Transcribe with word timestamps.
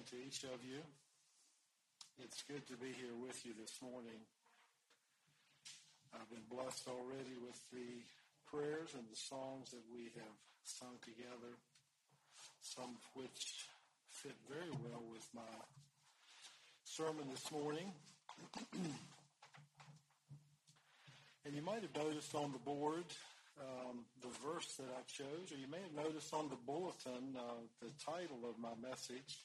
morning 0.00 0.20
to 0.20 0.26
each 0.26 0.44
of 0.44 0.64
you. 0.64 0.80
It's 2.24 2.42
good 2.48 2.66
to 2.68 2.76
be 2.76 2.92
here 2.92 3.12
with 3.20 3.44
you 3.44 3.52
this 3.60 3.76
morning. 3.82 4.16
I've 6.14 6.30
been 6.30 6.46
blessed 6.48 6.88
already 6.88 7.36
with 7.44 7.60
the 7.72 8.00
prayers 8.48 8.94
and 8.94 9.04
the 9.10 9.16
songs 9.16 9.70
that 9.72 9.84
we 9.92 10.04
have 10.16 10.36
sung 10.64 10.96
together, 11.04 11.52
some 12.62 12.96
of 12.96 13.04
which 13.12 13.68
fit 14.08 14.36
very 14.48 14.70
well 14.88 15.02
with 15.12 15.26
my 15.34 15.52
sermon 16.84 17.28
this 17.30 17.52
morning. 17.52 17.92
and 21.44 21.52
you 21.52 21.62
might 21.62 21.82
have 21.82 21.96
noticed 21.96 22.34
on 22.34 22.52
the 22.52 22.62
board 22.64 23.04
um, 23.60 24.06
the 24.22 24.32
verse 24.48 24.76
that 24.80 24.88
I 24.96 25.02
chose, 25.12 25.52
or 25.52 25.58
you 25.60 25.68
may 25.68 25.82
have 25.84 26.06
noticed 26.06 26.32
on 26.32 26.48
the 26.48 26.56
bulletin 26.64 27.36
uh, 27.36 27.60
the 27.82 27.92
title 28.00 28.48
of 28.48 28.56
my 28.56 28.72
message, 28.80 29.44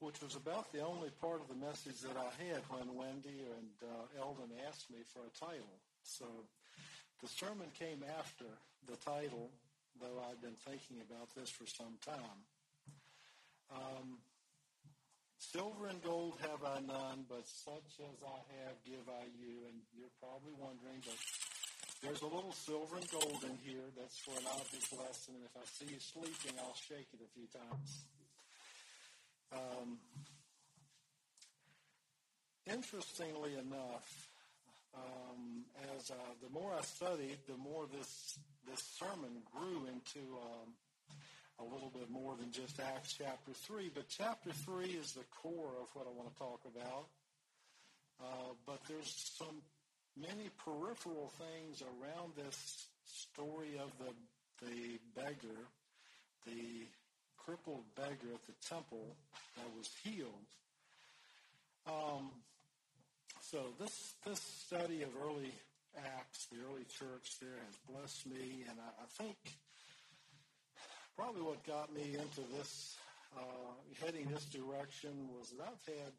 which 0.00 0.20
was 0.20 0.36
about 0.36 0.72
the 0.72 0.80
only 0.84 1.10
part 1.20 1.40
of 1.40 1.48
the 1.48 1.58
message 1.66 2.00
that 2.02 2.16
I 2.16 2.30
had 2.44 2.62
when 2.68 2.94
Wendy 2.96 3.40
and 3.56 3.76
uh, 3.82 4.20
Eldon 4.20 4.52
asked 4.68 4.90
me 4.90 4.98
for 5.12 5.20
a 5.24 5.32
title. 5.38 5.76
So 6.02 6.26
the 7.22 7.28
sermon 7.28 7.68
came 7.78 8.04
after 8.18 8.44
the 8.88 8.96
title, 8.96 9.50
though 10.00 10.20
I've 10.28 10.40
been 10.42 10.58
thinking 10.68 11.00
about 11.08 11.34
this 11.34 11.48
for 11.48 11.66
some 11.66 11.96
time. 12.04 12.38
Um, 13.72 14.18
Silver 15.38 15.86
and 15.86 16.02
gold 16.02 16.34
have 16.42 16.64
I 16.64 16.80
none, 16.80 17.28
but 17.28 17.44
such 17.46 18.00
as 18.00 18.18
I 18.24 18.40
have 18.60 18.74
give 18.88 19.04
I 19.04 19.28
you. 19.36 19.68
And 19.68 19.76
you're 19.92 20.12
probably 20.18 20.56
wondering, 20.56 21.00
but 21.04 21.16
there's 22.02 22.24
a 22.24 22.30
little 22.30 22.52
silver 22.52 22.96
and 22.96 23.08
gold 23.12 23.44
in 23.44 23.56
here. 23.60 23.84
That's 23.94 24.16
for 24.18 24.32
an 24.32 24.48
obvious 24.48 24.88
lesson. 24.96 25.36
And 25.36 25.44
if 25.44 25.54
I 25.54 25.64
see 25.68 25.92
you 25.92 26.00
sleeping, 26.00 26.56
I'll 26.56 26.76
shake 26.76 27.08
it 27.12 27.20
a 27.20 27.30
few 27.36 27.46
times. 27.52 28.08
Um, 29.52 29.98
interestingly 32.66 33.54
enough, 33.54 34.28
um, 34.94 35.64
as 35.96 36.10
uh, 36.10 36.14
the 36.42 36.50
more 36.58 36.72
I 36.76 36.82
studied, 36.82 37.38
the 37.46 37.56
more 37.56 37.86
this 37.86 38.38
this 38.68 38.82
sermon 38.98 39.42
grew 39.54 39.86
into 39.86 40.26
um, 40.36 40.74
a 41.60 41.64
little 41.64 41.90
bit 41.94 42.10
more 42.10 42.34
than 42.36 42.50
just 42.50 42.80
Acts 42.80 43.14
chapter 43.18 43.52
three. 43.52 43.90
But 43.94 44.08
chapter 44.08 44.50
three 44.52 44.96
is 44.98 45.12
the 45.12 45.24
core 45.42 45.72
of 45.80 45.88
what 45.94 46.06
I 46.06 46.16
want 46.16 46.32
to 46.32 46.38
talk 46.38 46.60
about. 46.66 47.06
Uh, 48.20 48.54
but 48.66 48.80
there's 48.88 49.34
some 49.38 49.62
many 50.16 50.50
peripheral 50.64 51.32
things 51.38 51.82
around 51.82 52.32
this 52.36 52.88
story 53.04 53.78
of 53.78 53.92
the 53.98 54.12
the 54.66 54.98
beggar, 55.14 55.68
the 56.46 56.86
crippled 57.46 57.84
beggar 57.94 58.34
at 58.34 58.44
the 58.46 58.54
temple 58.68 59.14
that 59.56 59.70
was 59.78 59.88
healed. 60.02 60.50
Um, 61.86 62.30
so 63.40 63.70
this 63.78 64.14
this 64.26 64.40
study 64.40 65.02
of 65.04 65.10
early 65.22 65.54
Acts, 65.96 66.46
the 66.52 66.58
early 66.66 66.84
church 66.90 67.38
there, 67.40 67.56
has 67.64 67.78
blessed 67.88 68.26
me, 68.26 68.66
and 68.68 68.76
I, 68.76 68.90
I 69.00 69.06
think 69.22 69.38
probably 71.16 71.40
what 71.40 71.64
got 71.64 71.94
me 71.94 72.18
into 72.18 72.42
this 72.58 72.98
uh, 73.38 73.72
heading 74.04 74.26
this 74.28 74.44
direction 74.46 75.30
was 75.38 75.54
that 75.56 75.70
I've 75.70 75.86
had 75.86 76.14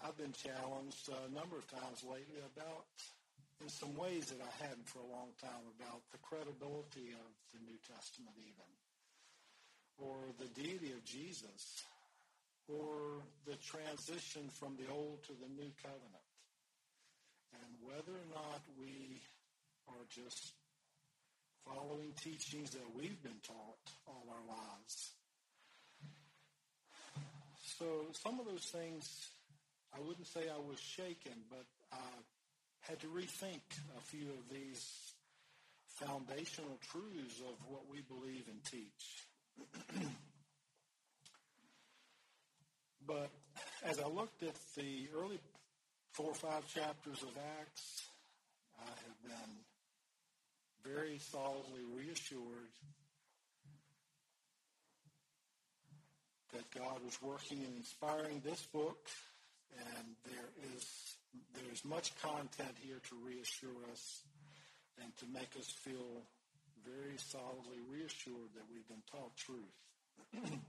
I've 0.00 0.16
been 0.16 0.32
challenged 0.32 1.12
a 1.12 1.28
number 1.28 1.60
of 1.60 1.68
times 1.68 2.00
lately 2.08 2.40
about, 2.56 2.88
in 3.60 3.68
some 3.68 3.92
ways 3.94 4.32
that 4.32 4.40
I 4.40 4.52
hadn't 4.64 4.88
for 4.88 5.04
a 5.04 5.10
long 5.12 5.36
time, 5.36 5.68
about 5.76 6.00
the 6.10 6.18
credibility 6.24 7.12
of 7.12 7.28
the 7.52 7.60
New 7.60 7.76
Testament 7.84 8.32
even, 8.40 8.79
or 10.00 10.16
the 10.38 10.48
deity 10.60 10.92
of 10.92 11.04
Jesus, 11.04 11.84
or 12.68 13.22
the 13.46 13.56
transition 13.56 14.48
from 14.48 14.76
the 14.76 14.92
Old 14.92 15.22
to 15.24 15.32
the 15.32 15.48
New 15.48 15.70
Covenant, 15.82 16.28
and 17.52 17.70
whether 17.84 18.12
or 18.12 18.28
not 18.34 18.60
we 18.78 19.20
are 19.88 20.06
just 20.08 20.52
following 21.64 22.12
teachings 22.22 22.70
that 22.70 22.94
we've 22.96 23.22
been 23.22 23.40
taught 23.46 23.92
all 24.06 24.24
our 24.30 24.56
lives. 24.56 25.12
So 27.78 28.06
some 28.12 28.40
of 28.40 28.46
those 28.46 28.64
things 28.64 29.28
I 29.94 30.00
wouldn't 30.00 30.26
say 30.26 30.42
I 30.48 30.58
was 30.58 30.78
shaken, 30.78 31.32
but 31.48 31.66
I 31.92 31.96
had 32.80 33.00
to 33.00 33.06
rethink 33.08 33.62
a 33.96 34.00
few 34.00 34.28
of 34.30 34.48
these 34.52 35.12
foundational 35.86 36.78
truths 36.90 37.40
of 37.40 37.56
what 37.68 37.82
we 37.90 38.00
believe 38.02 38.44
and 38.48 38.62
teach. 38.64 39.26
but 43.06 43.30
as 43.84 43.98
I 43.98 44.08
looked 44.08 44.42
at 44.42 44.54
the 44.76 45.08
early 45.16 45.40
four 46.12 46.30
or 46.30 46.34
five 46.34 46.66
chapters 46.66 47.22
of 47.22 47.30
Acts, 47.60 48.02
I 48.78 48.88
have 48.88 49.22
been 49.22 49.56
very 50.84 51.18
solidly 51.18 51.84
reassured 51.94 52.72
that 56.52 56.70
God 56.76 57.04
was 57.04 57.20
working 57.22 57.58
and 57.58 57.76
inspiring 57.76 58.40
this 58.44 58.62
book 58.72 59.08
and 59.78 60.06
there 60.24 60.74
is 60.74 60.84
there's 61.54 61.84
much 61.84 62.10
content 62.20 62.74
here 62.82 63.00
to 63.08 63.14
reassure 63.24 63.70
us 63.92 64.22
and 65.02 65.16
to 65.18 65.26
make 65.32 65.56
us 65.58 65.66
feel 65.66 66.22
very 66.84 67.16
solidly 67.16 67.78
reassured 67.90 68.54
that 68.54 68.64
we've 68.72 68.86
been 68.88 69.02
taught 69.10 69.36
truth. 69.36 69.76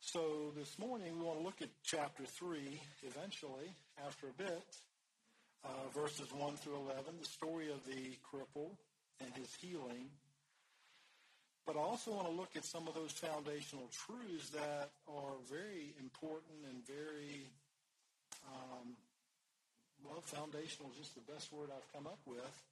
so 0.00 0.52
this 0.56 0.78
morning 0.78 1.18
we 1.18 1.24
want 1.24 1.38
to 1.38 1.44
look 1.44 1.62
at 1.62 1.68
chapter 1.82 2.24
3 2.24 2.80
eventually, 3.02 3.72
after 4.06 4.28
a 4.28 4.32
bit, 4.32 4.64
uh, 5.64 5.88
verses 5.94 6.32
1 6.32 6.56
through 6.56 6.76
11, 6.76 7.14
the 7.20 7.26
story 7.26 7.70
of 7.70 7.84
the 7.86 8.18
cripple 8.26 8.76
and 9.20 9.32
his 9.34 9.54
healing. 9.54 10.10
But 11.66 11.76
I 11.76 11.80
also 11.80 12.10
want 12.10 12.26
to 12.26 12.34
look 12.34 12.56
at 12.56 12.64
some 12.64 12.88
of 12.88 12.94
those 12.94 13.12
foundational 13.12 13.88
truths 13.92 14.50
that 14.50 14.90
are 15.06 15.38
very 15.48 15.94
important 16.00 16.66
and 16.68 16.84
very, 16.84 17.50
um, 18.50 18.96
well, 20.04 20.20
foundational 20.22 20.90
is 20.90 20.98
just 20.98 21.14
the 21.14 21.32
best 21.32 21.52
word 21.52 21.70
I've 21.70 21.92
come 21.94 22.06
up 22.06 22.18
with. 22.26 22.71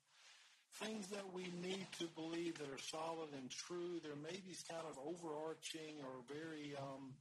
Things 0.78 1.08
that 1.08 1.34
we 1.34 1.44
need 1.62 1.86
to 1.98 2.06
believe 2.14 2.58
that 2.58 2.68
are 2.68 2.78
solid 2.78 3.28
and 3.36 3.50
true. 3.50 4.00
There 4.02 4.16
may 4.16 4.38
be 4.46 4.56
kind 4.68 4.86
of 4.88 4.96
overarching 5.04 6.00
or 6.04 6.24
very 6.26 6.72
um, 6.78 7.12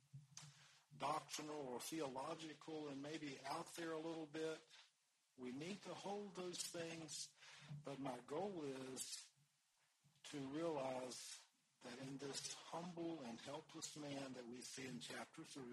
doctrinal 0.99 1.67
or 1.73 1.79
theological 1.79 2.87
and 2.91 3.01
maybe 3.01 3.37
out 3.51 3.67
there 3.77 3.91
a 3.91 3.97
little 3.97 4.29
bit. 4.31 4.59
We 5.41 5.51
need 5.51 5.79
to 5.83 5.93
hold 5.93 6.35
those 6.35 6.57
things, 6.57 7.27
but 7.85 7.99
my 7.99 8.15
goal 8.27 8.63
is 8.93 9.19
to 10.31 10.37
realize 10.55 11.17
that 11.83 11.95
in 12.07 12.17
this 12.19 12.55
humble 12.71 13.23
and 13.27 13.39
helpless 13.45 13.91
man 13.99 14.35
that 14.35 14.43
we 14.51 14.61
see 14.61 14.87
in 14.87 14.99
chapter 14.99 15.41
3, 15.53 15.63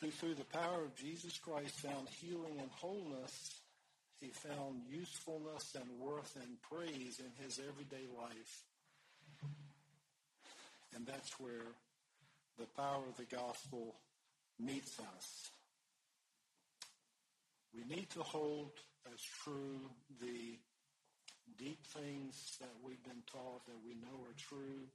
who 0.00 0.10
through 0.10 0.34
the 0.34 0.58
power 0.58 0.84
of 0.84 0.96
Jesus 0.96 1.38
Christ 1.38 1.80
found 1.80 2.08
healing 2.08 2.58
and 2.58 2.70
wholeness, 2.70 3.61
he 4.22 4.28
found 4.28 4.82
usefulness 4.88 5.74
and 5.74 5.98
worth 5.98 6.36
and 6.36 6.62
praise 6.62 7.18
in 7.18 7.44
his 7.44 7.58
everyday 7.58 8.06
life. 8.16 8.62
And 10.94 11.04
that's 11.04 11.40
where 11.40 11.74
the 12.56 12.66
power 12.76 13.02
of 13.08 13.16
the 13.16 13.36
gospel 13.36 13.96
meets 14.60 15.00
us. 15.16 15.50
We 17.74 17.82
need 17.84 18.10
to 18.10 18.22
hold 18.22 18.70
as 19.12 19.20
true 19.42 19.80
the 20.20 20.58
deep 21.58 21.84
things 21.86 22.56
that 22.60 22.70
we've 22.86 23.02
been 23.02 23.24
taught 23.26 23.66
that 23.66 23.82
we 23.84 23.94
know 23.94 24.22
are 24.22 24.36
true, 24.36 24.86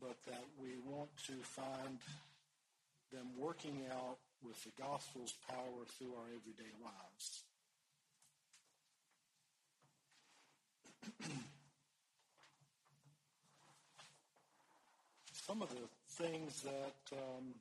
but 0.00 0.16
that 0.26 0.44
we 0.58 0.78
want 0.90 1.10
to 1.26 1.34
find 1.42 1.98
them 3.12 3.26
working 3.38 3.82
out 3.92 4.16
with 4.42 4.62
the 4.64 4.82
gospel's 4.82 5.34
power 5.46 5.84
through 5.98 6.14
our 6.14 6.28
everyday 6.28 6.72
lives. 6.82 7.42
Some 15.32 15.62
of 15.62 15.70
the 15.70 15.88
things 16.10 16.62
that 16.62 17.12
um, 17.12 17.54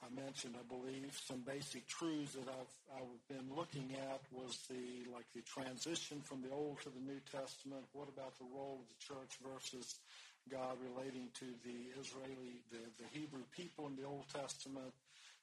I 0.00 0.08
mentioned, 0.14 0.54
I 0.56 0.64
believe, 0.64 1.12
some 1.20 1.40
basic 1.44 1.86
truths 1.86 2.32
that 2.32 2.48
I've, 2.48 3.02
I've 3.02 3.28
been 3.28 3.54
looking 3.54 3.92
at 4.08 4.20
was 4.32 4.56
the 4.70 5.04
like 5.12 5.26
the 5.34 5.42
transition 5.42 6.22
from 6.22 6.40
the 6.40 6.50
Old 6.50 6.80
to 6.82 6.90
the 6.90 7.00
New 7.00 7.20
Testament. 7.30 7.84
What 7.92 8.08
about 8.08 8.38
the 8.38 8.46
role 8.54 8.80
of 8.80 8.88
the 8.88 8.96
church 9.04 9.36
versus 9.44 10.00
God 10.48 10.78
relating 10.80 11.28
to 11.34 11.46
the 11.60 11.92
Israeli, 12.00 12.64
the, 12.72 12.80
the 12.96 13.08
Hebrew 13.12 13.44
people 13.52 13.86
in 13.86 13.96
the 13.96 14.08
Old 14.08 14.24
Testament, 14.32 14.94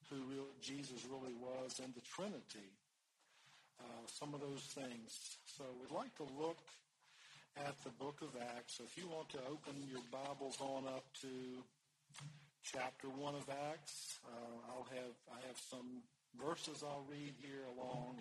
who 0.10 0.18
Jesus 0.62 1.06
really 1.06 1.34
was, 1.38 1.80
and 1.84 1.94
the 1.94 2.02
Trinity. 2.02 2.74
Uh, 3.80 3.84
some 4.08 4.34
of 4.34 4.42
those 4.42 4.62
things. 4.74 5.38
So 5.46 5.64
we'd 5.82 5.96
like 5.96 6.16
to 6.18 6.24
look 6.40 6.58
at 7.58 7.76
the 7.84 7.90
book 7.92 8.20
of 8.22 8.30
Acts. 8.56 8.78
So 8.78 8.84
if 8.84 8.98
you 8.98 9.08
want 9.10 9.30
to 9.30 9.40
open 9.50 9.74
your 9.90 10.02
Bibles 10.12 10.58
on 10.60 10.86
up 10.88 11.06
to 11.22 11.64
chapter 12.64 13.08
1 13.08 13.36
of 13.36 13.50
Acts, 13.72 14.20
uh, 14.28 14.72
I'll 14.72 14.88
have, 14.92 15.16
I 15.32 15.48
have 15.48 15.58
some 15.58 16.04
verses 16.40 16.84
I'll 16.84 17.06
read 17.10 17.34
here 17.42 17.64
along. 17.78 18.18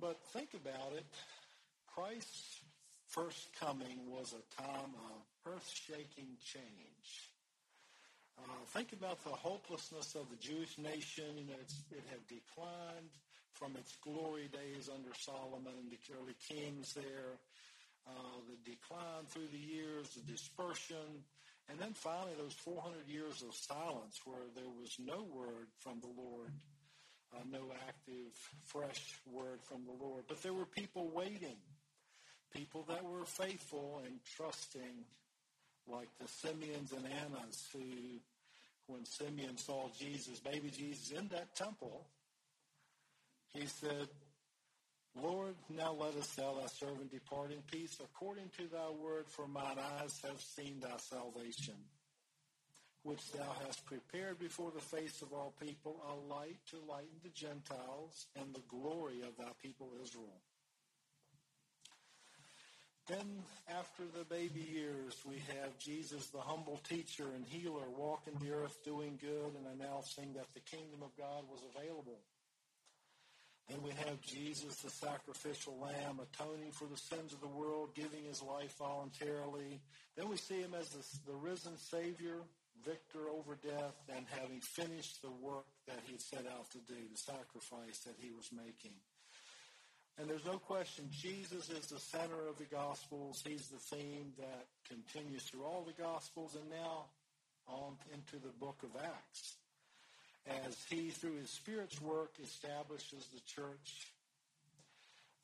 But 0.00 0.18
think 0.32 0.54
about 0.54 0.92
it. 0.96 1.06
Christ's 1.86 2.60
first 3.06 3.48
coming 3.60 3.98
was 4.08 4.34
a 4.34 4.62
time 4.62 4.94
of 5.10 5.52
earth-shaking 5.52 6.38
change. 6.44 7.30
Uh, 8.38 8.64
think 8.68 8.92
about 8.92 9.22
the 9.24 9.30
hopelessness 9.30 10.14
of 10.14 10.30
the 10.30 10.36
Jewish 10.36 10.78
nation. 10.78 11.36
You 11.36 11.46
know, 11.46 11.60
it 11.90 12.04
had 12.08 12.26
declined 12.26 13.10
from 13.60 13.76
its 13.76 13.94
glory 14.02 14.48
days 14.48 14.88
under 14.88 15.12
Solomon 15.12 15.76
and 15.76 15.92
the 15.92 16.00
early 16.16 16.34
kings 16.48 16.94
there. 16.94 17.36
Uh, 18.08 18.40
the 18.48 18.72
decline 18.72 19.28
through 19.28 19.46
the 19.52 19.58
years, 19.58 20.08
the 20.16 20.32
dispersion, 20.32 21.20
and 21.68 21.78
then 21.78 21.92
finally 21.92 22.32
those 22.40 22.54
400 22.54 23.06
years 23.06 23.44
of 23.46 23.54
silence 23.54 24.18
where 24.24 24.48
there 24.56 24.72
was 24.80 24.96
no 24.98 25.22
word 25.36 25.68
from 25.78 26.00
the 26.00 26.08
Lord, 26.08 26.50
uh, 27.36 27.44
no 27.52 27.70
active, 27.86 28.32
fresh 28.64 29.14
word 29.30 29.60
from 29.62 29.84
the 29.84 30.04
Lord. 30.04 30.24
But 30.26 30.42
there 30.42 30.54
were 30.54 30.64
people 30.64 31.10
waiting, 31.14 31.60
people 32.52 32.86
that 32.88 33.04
were 33.04 33.26
faithful 33.26 34.02
and 34.06 34.18
trusting, 34.34 35.04
like 35.86 36.08
the 36.18 36.26
Simeons 36.26 36.92
and 36.92 37.04
Annas 37.04 37.68
who, 37.72 37.84
when 38.86 39.04
Simeon 39.04 39.58
saw 39.58 39.88
Jesus, 39.98 40.40
baby 40.40 40.72
Jesus, 40.74 41.16
in 41.16 41.28
that 41.28 41.54
temple, 41.54 42.06
he 43.52 43.66
said, 43.66 44.08
Lord, 45.20 45.54
now 45.68 45.92
let 45.92 46.14
us 46.14 46.34
tell 46.36 46.54
thy 46.54 46.66
servant 46.66 47.10
depart 47.10 47.50
in 47.50 47.62
peace 47.70 47.98
according 48.02 48.50
to 48.58 48.68
thy 48.68 48.90
word, 48.90 49.26
for 49.28 49.48
mine 49.48 49.78
eyes 50.00 50.20
have 50.26 50.40
seen 50.40 50.80
thy 50.80 50.96
salvation, 50.98 51.74
which 53.02 53.32
thou 53.32 53.52
hast 53.66 53.84
prepared 53.86 54.38
before 54.38 54.70
the 54.70 54.80
face 54.80 55.20
of 55.20 55.32
all 55.32 55.52
people, 55.60 56.00
a 56.08 56.32
light 56.32 56.58
to 56.70 56.76
lighten 56.88 57.18
the 57.24 57.30
Gentiles 57.30 58.26
and 58.36 58.54
the 58.54 58.62
glory 58.68 59.20
of 59.22 59.36
thy 59.36 59.50
people 59.60 59.90
Israel. 60.02 60.40
Then, 63.08 63.42
after 63.68 64.04
the 64.16 64.24
baby 64.24 64.64
years, 64.72 65.16
we 65.26 65.42
have 65.60 65.76
Jesus, 65.80 66.28
the 66.28 66.38
humble 66.38 66.80
teacher 66.88 67.26
and 67.34 67.44
healer, 67.44 67.90
walking 67.98 68.34
the 68.40 68.52
earth 68.52 68.78
doing 68.84 69.18
good 69.20 69.56
and 69.56 69.80
announcing 69.80 70.34
that 70.34 70.46
the 70.54 70.60
kingdom 70.60 71.02
of 71.02 71.16
God 71.18 71.42
was 71.50 71.60
available 71.74 72.20
then 73.70 73.82
we 73.84 73.90
have 73.90 74.20
Jesus, 74.20 74.82
the 74.82 74.90
sacrificial 74.90 75.78
lamb, 75.80 76.18
atoning 76.18 76.72
for 76.72 76.86
the 76.86 76.96
sins 76.96 77.32
of 77.32 77.40
the 77.40 77.46
world, 77.46 77.94
giving 77.94 78.24
his 78.24 78.42
life 78.42 78.74
voluntarily. 78.78 79.80
Then 80.16 80.28
we 80.28 80.36
see 80.36 80.60
him 80.60 80.74
as 80.74 80.88
the, 80.88 81.30
the 81.30 81.38
risen 81.38 81.78
Savior, 81.78 82.42
victor 82.84 83.30
over 83.30 83.56
death, 83.62 83.94
and 84.14 84.26
having 84.40 84.60
finished 84.60 85.22
the 85.22 85.30
work 85.30 85.66
that 85.86 86.00
he 86.04 86.18
set 86.18 86.46
out 86.50 86.68
to 86.72 86.78
do, 86.78 86.98
the 87.12 87.18
sacrifice 87.18 88.00
that 88.06 88.16
he 88.18 88.32
was 88.32 88.50
making. 88.50 88.96
And 90.18 90.28
there's 90.28 90.44
no 90.44 90.58
question, 90.58 91.06
Jesus 91.12 91.70
is 91.70 91.86
the 91.86 92.00
center 92.00 92.48
of 92.48 92.58
the 92.58 92.64
Gospels. 92.74 93.44
He's 93.46 93.68
the 93.68 93.78
theme 93.78 94.32
that 94.38 94.66
continues 94.88 95.44
through 95.44 95.62
all 95.62 95.86
the 95.86 96.02
Gospels 96.02 96.56
and 96.60 96.68
now 96.68 97.06
on 97.68 97.94
into 98.12 98.44
the 98.44 98.52
book 98.58 98.82
of 98.82 99.00
Acts 99.00 99.54
as 100.46 100.76
he, 100.88 101.10
through 101.10 101.36
his 101.36 101.50
Spirit's 101.50 102.00
work, 102.00 102.32
establishes 102.42 103.26
the 103.32 103.40
church. 103.40 104.08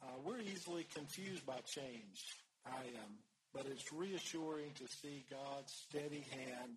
Uh, 0.03 0.07
we're 0.25 0.41
easily 0.41 0.87
confused 0.95 1.45
by 1.47 1.59
change. 1.67 2.25
I 2.67 2.81
am. 2.81 3.19
But 3.55 3.67
it's 3.71 3.93
reassuring 3.93 4.73
to 4.75 4.89
see 4.89 5.25
God's 5.31 5.73
steady 5.73 6.27
hand 6.31 6.73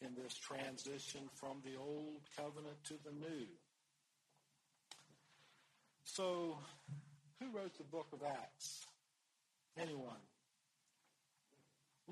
in 0.00 0.14
this 0.14 0.34
transition 0.34 1.22
from 1.34 1.58
the 1.64 1.78
old 1.78 2.20
covenant 2.36 2.82
to 2.84 2.94
the 3.04 3.12
new. 3.12 3.46
So, 6.04 6.58
who 7.38 7.56
wrote 7.56 7.76
the 7.76 7.84
book 7.84 8.08
of 8.12 8.22
Acts? 8.22 8.86
Anyone? 9.80 10.22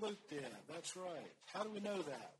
Luke 0.00 0.28
did. 0.28 0.44
That's 0.68 0.96
right. 0.96 1.32
How 1.52 1.62
do 1.62 1.70
we 1.70 1.80
know 1.80 2.02
that? 2.02 2.36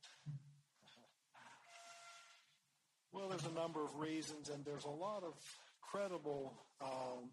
Well, 3.13 3.29
there's 3.29 3.47
a 3.47 3.59
number 3.59 3.83
of 3.83 3.99
reasons, 3.99 4.51
and 4.51 4.65
there's 4.65 4.85
a 4.85 4.91
lot 4.91 5.23
of 5.23 5.35
credible 5.81 6.53
um, 6.81 7.31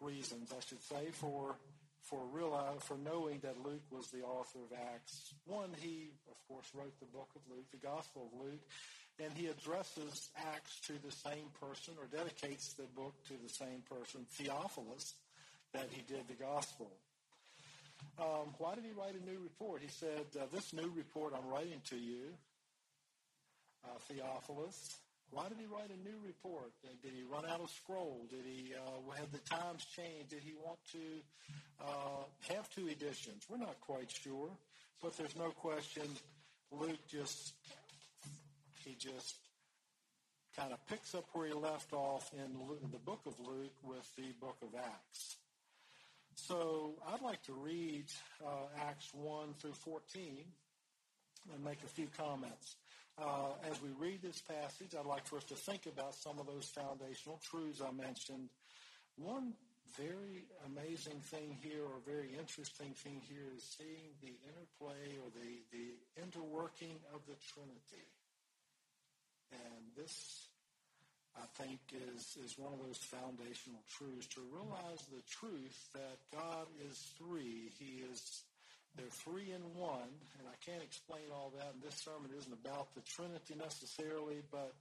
reasons, 0.00 0.52
I 0.52 0.60
should 0.60 0.82
say, 0.82 1.08
for 1.12 1.56
for 2.02 2.20
realize 2.32 2.82
for 2.82 2.98
knowing 2.98 3.38
that 3.40 3.64
Luke 3.64 3.82
was 3.90 4.08
the 4.10 4.20
author 4.20 4.58
of 4.58 4.78
Acts. 4.92 5.32
One, 5.46 5.70
he 5.80 6.10
of 6.30 6.36
course 6.48 6.70
wrote 6.74 6.98
the 7.00 7.06
book 7.06 7.30
of 7.34 7.40
Luke, 7.50 7.64
the 7.72 7.78
Gospel 7.86 8.30
of 8.30 8.46
Luke, 8.46 8.60
and 9.18 9.32
he 9.32 9.46
addresses 9.46 10.28
Acts 10.52 10.80
to 10.86 10.92
the 11.02 11.10
same 11.10 11.48
person 11.58 11.94
or 11.98 12.06
dedicates 12.14 12.74
the 12.74 12.86
book 12.94 13.14
to 13.28 13.34
the 13.42 13.48
same 13.48 13.82
person, 13.88 14.26
Theophilus, 14.32 15.14
that 15.72 15.88
he 15.90 16.02
did 16.02 16.28
the 16.28 16.34
Gospel. 16.34 16.90
Um, 18.18 18.52
why 18.58 18.74
did 18.74 18.84
he 18.84 18.92
write 18.92 19.14
a 19.14 19.24
new 19.24 19.38
report? 19.42 19.80
He 19.80 19.88
said, 19.88 20.26
uh, 20.38 20.44
"This 20.52 20.74
new 20.74 20.92
report 20.94 21.32
I'm 21.34 21.48
writing 21.48 21.80
to 21.88 21.96
you 21.96 22.34
uh, 23.84 23.98
Theophilus. 24.08 24.96
Why 25.30 25.48
did 25.48 25.58
he 25.58 25.66
write 25.66 25.90
a 25.90 26.08
new 26.08 26.16
report? 26.24 26.70
Did 27.02 27.12
he 27.12 27.24
run 27.24 27.44
out 27.44 27.60
of 27.60 27.70
scroll? 27.70 28.26
Did 28.30 28.44
he 28.44 28.72
uh, 28.74 29.14
had 29.16 29.32
the 29.32 29.38
times 29.38 29.84
changed? 29.84 30.30
Did 30.30 30.42
he 30.44 30.54
want 30.64 30.78
to 30.92 31.84
uh, 31.84 32.54
have 32.54 32.70
two 32.70 32.88
editions? 32.88 33.44
We're 33.48 33.58
not 33.58 33.80
quite 33.80 34.10
sure, 34.10 34.50
but 35.02 35.16
there's 35.16 35.36
no 35.36 35.50
question. 35.50 36.04
Luke 36.70 37.00
just 37.08 37.54
he 38.84 38.94
just 38.94 39.36
kind 40.56 40.72
of 40.72 40.86
picks 40.86 41.14
up 41.14 41.24
where 41.32 41.48
he 41.48 41.54
left 41.54 41.92
off 41.92 42.30
in 42.32 42.90
the 42.92 42.98
book 42.98 43.20
of 43.26 43.34
Luke 43.40 43.74
with 43.82 44.08
the 44.16 44.32
book 44.40 44.56
of 44.62 44.68
Acts. 44.78 45.36
So 46.36 46.94
I'd 47.12 47.22
like 47.22 47.42
to 47.44 47.52
read 47.52 48.04
uh, 48.44 48.88
Acts 48.88 49.10
1 49.14 49.54
through 49.58 49.72
14 49.72 50.44
and 51.52 51.64
make 51.64 51.82
a 51.84 51.88
few 51.88 52.08
comments. 52.16 52.76
Uh, 53.16 53.54
as 53.70 53.80
we 53.80 53.90
read 53.98 54.22
this 54.22 54.42
passage, 54.42 54.94
I'd 54.98 55.06
like 55.06 55.26
for 55.26 55.36
us 55.36 55.44
to 55.44 55.54
think 55.54 55.86
about 55.86 56.14
some 56.14 56.40
of 56.40 56.46
those 56.46 56.66
foundational 56.66 57.38
truths 57.48 57.80
I 57.80 57.92
mentioned. 57.92 58.48
One 59.16 59.54
very 59.96 60.42
amazing 60.66 61.20
thing 61.30 61.56
here, 61.62 61.84
or 61.84 62.02
very 62.04 62.34
interesting 62.34 62.90
thing 62.90 63.22
here, 63.30 63.46
is 63.54 63.62
seeing 63.78 64.18
the 64.20 64.34
interplay 64.50 65.14
or 65.22 65.30
the, 65.30 65.62
the 65.70 65.94
interworking 66.18 66.98
of 67.14 67.22
the 67.30 67.38
Trinity. 67.54 68.10
And 69.52 69.94
this, 69.96 70.48
I 71.36 71.46
think, 71.62 71.78
is, 71.94 72.36
is 72.44 72.58
one 72.58 72.72
of 72.72 72.82
those 72.84 72.98
foundational 72.98 73.86
truths 73.86 74.26
to 74.34 74.42
realize 74.50 75.06
the 75.06 75.22
truth 75.30 75.78
that 75.94 76.18
God 76.34 76.66
is 76.90 76.98
three. 77.16 77.70
He 77.78 78.02
is 78.10 78.42
they're 78.96 79.10
three 79.10 79.50
in 79.50 79.62
one, 79.74 80.10
and 80.38 80.46
I 80.46 80.56
can't 80.64 80.82
explain 80.82 81.26
all 81.34 81.52
that, 81.58 81.74
and 81.74 81.82
this 81.82 81.98
sermon 81.98 82.30
isn't 82.30 82.52
about 82.52 82.94
the 82.94 83.02
Trinity 83.02 83.54
necessarily, 83.58 84.42
but 84.50 84.74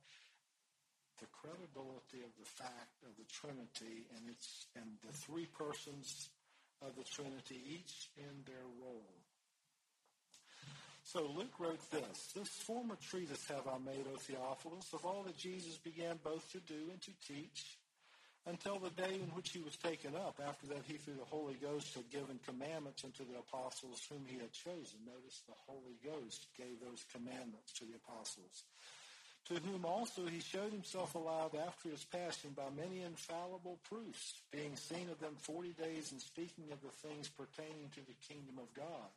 the 1.20 1.26
credibility 1.34 2.22
of 2.22 2.34
the 2.38 2.46
fact 2.46 3.02
of 3.06 3.14
the 3.18 3.26
Trinity 3.32 4.06
and 4.18 4.30
its 4.30 4.68
and 4.76 4.98
the 5.06 5.14
three 5.14 5.48
persons 5.58 6.30
of 6.82 6.96
the 6.96 7.04
Trinity, 7.04 7.62
each 7.66 8.10
in 8.18 8.44
their 8.46 8.68
role. 8.82 9.18
So 11.04 11.30
Luke 11.36 11.54
wrote 11.60 11.84
this, 11.92 12.34
This 12.36 12.48
former 12.48 12.98
treatise 13.10 13.46
have 13.48 13.68
I 13.68 13.78
made, 13.78 14.06
O 14.12 14.18
Theophilus, 14.18 14.94
of 14.94 15.06
all 15.06 15.24
that 15.24 15.38
Jesus 15.38 15.78
began 15.78 16.20
both 16.24 16.50
to 16.52 16.60
do 16.60 16.90
and 16.92 17.02
to 17.02 17.12
teach, 17.28 17.78
until 18.46 18.78
the 18.78 18.90
day 18.92 19.16
in 19.16 19.32
which 19.36 19.52
he 19.52 19.60
was 19.60 19.78
taken 19.78 20.16
up. 20.16 20.40
After 20.46 20.68
that, 20.68 20.84
he, 20.86 20.98
through 20.98 21.16
the 21.16 21.32
Holy 21.32 21.56
Ghost, 21.56 21.96
had 21.96 22.10
given 22.12 22.40
commandments 22.46 23.04
unto 23.04 23.24
the 23.24 23.40
apostles 23.40 24.06
whom 24.10 24.26
he 24.28 24.38
had 24.38 24.52
chosen. 24.52 25.00
Notice 25.06 25.42
the 25.48 25.56
Holy 25.66 25.96
Ghost 26.04 26.48
gave 26.58 26.80
those 26.84 27.06
commandments 27.14 27.72
to 27.80 27.86
the 27.86 27.96
apostles. 27.96 28.64
To 29.48 29.56
whom 29.56 29.86
also 29.86 30.26
he 30.26 30.40
showed 30.40 30.72
himself 30.72 31.16
alive 31.16 31.52
after 31.68 31.90
his 31.90 32.04
passion 32.06 32.52
by 32.56 32.72
many 32.76 33.02
infallible 33.02 33.80
proofs, 33.90 34.40
being 34.52 34.76
seen 34.76 35.10
of 35.10 35.20
them 35.20 35.36
forty 35.40 35.74
days 35.74 36.12
and 36.12 36.22
speaking 36.22 36.72
of 36.72 36.80
the 36.82 36.96
things 37.08 37.28
pertaining 37.28 37.92
to 37.96 38.02
the 38.08 38.16
kingdom 38.28 38.56
of 38.58 38.74
God. 38.74 39.12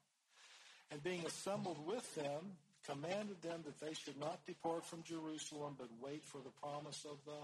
And 0.90 1.02
being 1.02 1.24
assembled 1.26 1.78
with 1.86 2.14
them, 2.14 2.58
commanded 2.86 3.42
them 3.42 3.62
that 3.66 3.80
they 3.80 3.94
should 3.94 4.18
not 4.18 4.44
depart 4.46 4.84
from 4.84 5.02
Jerusalem, 5.02 5.74
but 5.78 5.88
wait 6.00 6.24
for 6.24 6.38
the 6.38 6.54
promise 6.60 7.04
of 7.04 7.18
the 7.24 7.42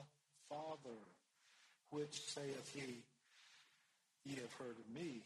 Father 0.48 0.98
which 1.92 2.20
saith 2.26 2.72
he, 2.74 3.04
Ye 4.24 4.36
have 4.36 4.52
heard 4.54 4.76
of 4.78 4.94
me. 4.94 5.22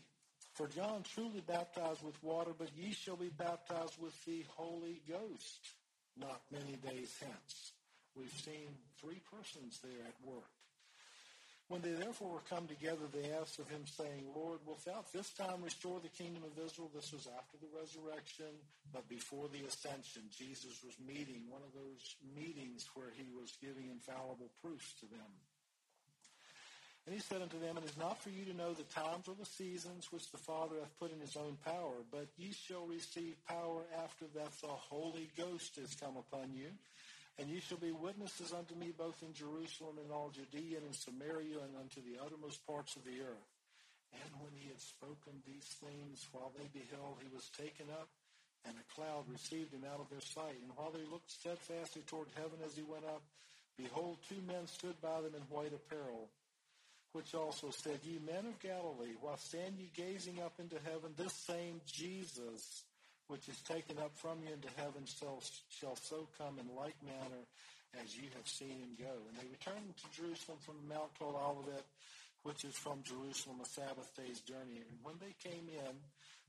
For 0.52 0.68
John 0.68 1.02
truly 1.02 1.42
baptized 1.46 2.02
with 2.02 2.22
water, 2.22 2.52
but 2.56 2.68
ye 2.76 2.92
shall 2.92 3.16
be 3.16 3.28
baptized 3.28 4.00
with 4.00 4.14
the 4.24 4.44
Holy 4.56 5.00
Ghost 5.08 5.60
not 6.18 6.40
many 6.50 6.76
days 6.76 7.14
hence. 7.20 7.72
We've 8.16 8.32
seen 8.32 8.72
three 9.00 9.20
persons 9.30 9.80
there 9.84 10.04
at 10.08 10.16
work. 10.24 10.48
When 11.68 11.82
they 11.82 11.92
therefore 11.98 12.38
were 12.38 12.48
come 12.48 12.68
together, 12.68 13.10
they 13.10 13.34
asked 13.34 13.58
of 13.58 13.68
him, 13.68 13.82
saying, 13.84 14.30
Lord, 14.34 14.60
wilt 14.64 14.84
thou 14.86 15.04
this 15.12 15.34
time 15.34 15.66
restore 15.66 15.98
the 15.98 16.14
kingdom 16.14 16.44
of 16.46 16.54
Israel? 16.64 16.90
This 16.94 17.12
was 17.12 17.26
after 17.26 17.58
the 17.58 17.68
resurrection, 17.74 18.54
but 18.94 19.08
before 19.08 19.50
the 19.50 19.66
ascension. 19.66 20.22
Jesus 20.30 20.78
was 20.86 20.94
meeting, 21.02 21.50
one 21.50 21.66
of 21.66 21.74
those 21.74 22.14
meetings 22.22 22.86
where 22.94 23.10
he 23.18 23.26
was 23.34 23.58
giving 23.60 23.90
infallible 23.90 24.54
proofs 24.62 24.94
to 25.02 25.06
them. 25.10 25.30
And 27.06 27.14
he 27.14 27.20
said 27.20 27.40
unto 27.40 27.60
them, 27.60 27.78
It 27.78 27.84
is 27.84 27.96
not 27.96 28.20
for 28.20 28.30
you 28.30 28.44
to 28.44 28.56
know 28.56 28.74
the 28.74 28.82
times 28.82 29.28
or 29.28 29.34
the 29.38 29.46
seasons 29.46 30.10
which 30.10 30.30
the 30.32 30.38
Father 30.38 30.74
hath 30.80 30.98
put 30.98 31.12
in 31.12 31.20
his 31.20 31.36
own 31.36 31.56
power, 31.64 32.02
but 32.10 32.26
ye 32.36 32.52
shall 32.52 32.84
receive 32.86 33.36
power 33.46 33.82
after 34.02 34.26
that 34.34 34.50
the 34.60 34.66
Holy 34.66 35.30
Ghost 35.38 35.78
is 35.78 35.94
come 35.94 36.16
upon 36.16 36.52
you 36.52 36.66
and 37.38 37.48
ye 37.48 37.60
shall 37.60 37.78
be 37.78 37.92
witnesses 37.92 38.52
unto 38.56 38.74
me 38.74 38.92
both 38.96 39.20
in 39.20 39.32
Jerusalem 39.36 40.00
and 40.00 40.08
all 40.08 40.32
Judea 40.32 40.80
and 40.80 40.88
in 40.88 40.96
Samaria 40.96 41.60
and 41.60 41.76
unto 41.76 42.00
the 42.00 42.16
uttermost 42.16 42.64
parts 42.64 42.96
of 42.96 43.04
the 43.04 43.20
earth. 43.20 43.50
And 44.24 44.32
when 44.40 44.56
he 44.56 44.72
had 44.72 44.80
spoken 44.80 45.44
these 45.44 45.68
things, 45.84 46.24
while 46.32 46.52
they 46.56 46.64
beheld, 46.72 47.20
he 47.20 47.28
was 47.28 47.52
taken 47.52 47.92
up, 47.92 48.08
and 48.64 48.72
a 48.72 48.90
cloud 48.96 49.28
received 49.28 49.76
him 49.76 49.84
out 49.84 50.00
of 50.00 50.08
their 50.08 50.24
sight. 50.24 50.56
And 50.64 50.72
while 50.72 50.88
they 50.88 51.04
looked 51.04 51.28
steadfastly 51.28 52.08
toward 52.08 52.32
heaven 52.40 52.56
as 52.64 52.72
he 52.72 52.86
went 52.88 53.04
up, 53.04 53.20
behold, 53.76 54.16
two 54.24 54.40
men 54.48 54.64
stood 54.64 54.96
by 55.04 55.20
them 55.20 55.36
in 55.36 55.44
white 55.52 55.76
apparel, 55.76 56.32
which 57.12 57.34
also 57.34 57.70
said, 57.70 58.00
Ye 58.02 58.18
men 58.24 58.46
of 58.46 58.58
Galilee, 58.60 59.14
why 59.20 59.34
stand 59.38 59.78
ye 59.78 59.90
gazing 59.94 60.40
up 60.42 60.54
into 60.58 60.76
heaven? 60.84 61.12
This 61.16 61.32
same 61.32 61.80
Jesus 61.86 62.84
which 63.28 63.48
is 63.48 63.58
taken 63.66 63.98
up 63.98 64.12
from 64.14 64.38
you 64.46 64.52
into 64.54 64.68
heaven 64.76 65.02
shall, 65.04 65.42
shall 65.68 65.96
so 65.96 66.28
come 66.38 66.58
in 66.60 66.68
like 66.76 66.94
manner 67.02 67.42
as 68.02 68.14
ye 68.16 68.30
have 68.36 68.46
seen 68.46 68.78
him 68.78 68.94
go. 68.98 69.10
And 69.28 69.34
they 69.34 69.50
returned 69.50 69.96
to 69.96 70.06
Jerusalem 70.14 70.58
from 70.62 70.76
the 70.78 70.94
mount 70.94 71.10
called 71.18 71.34
Olivet, 71.34 71.84
which 72.44 72.64
is 72.64 72.74
from 72.74 73.02
Jerusalem 73.02 73.58
a 73.62 73.66
Sabbath 73.66 74.10
day's 74.14 74.40
journey. 74.40 74.78
And 74.78 74.98
when 75.02 75.18
they 75.18 75.34
came 75.42 75.66
in, 75.66 75.94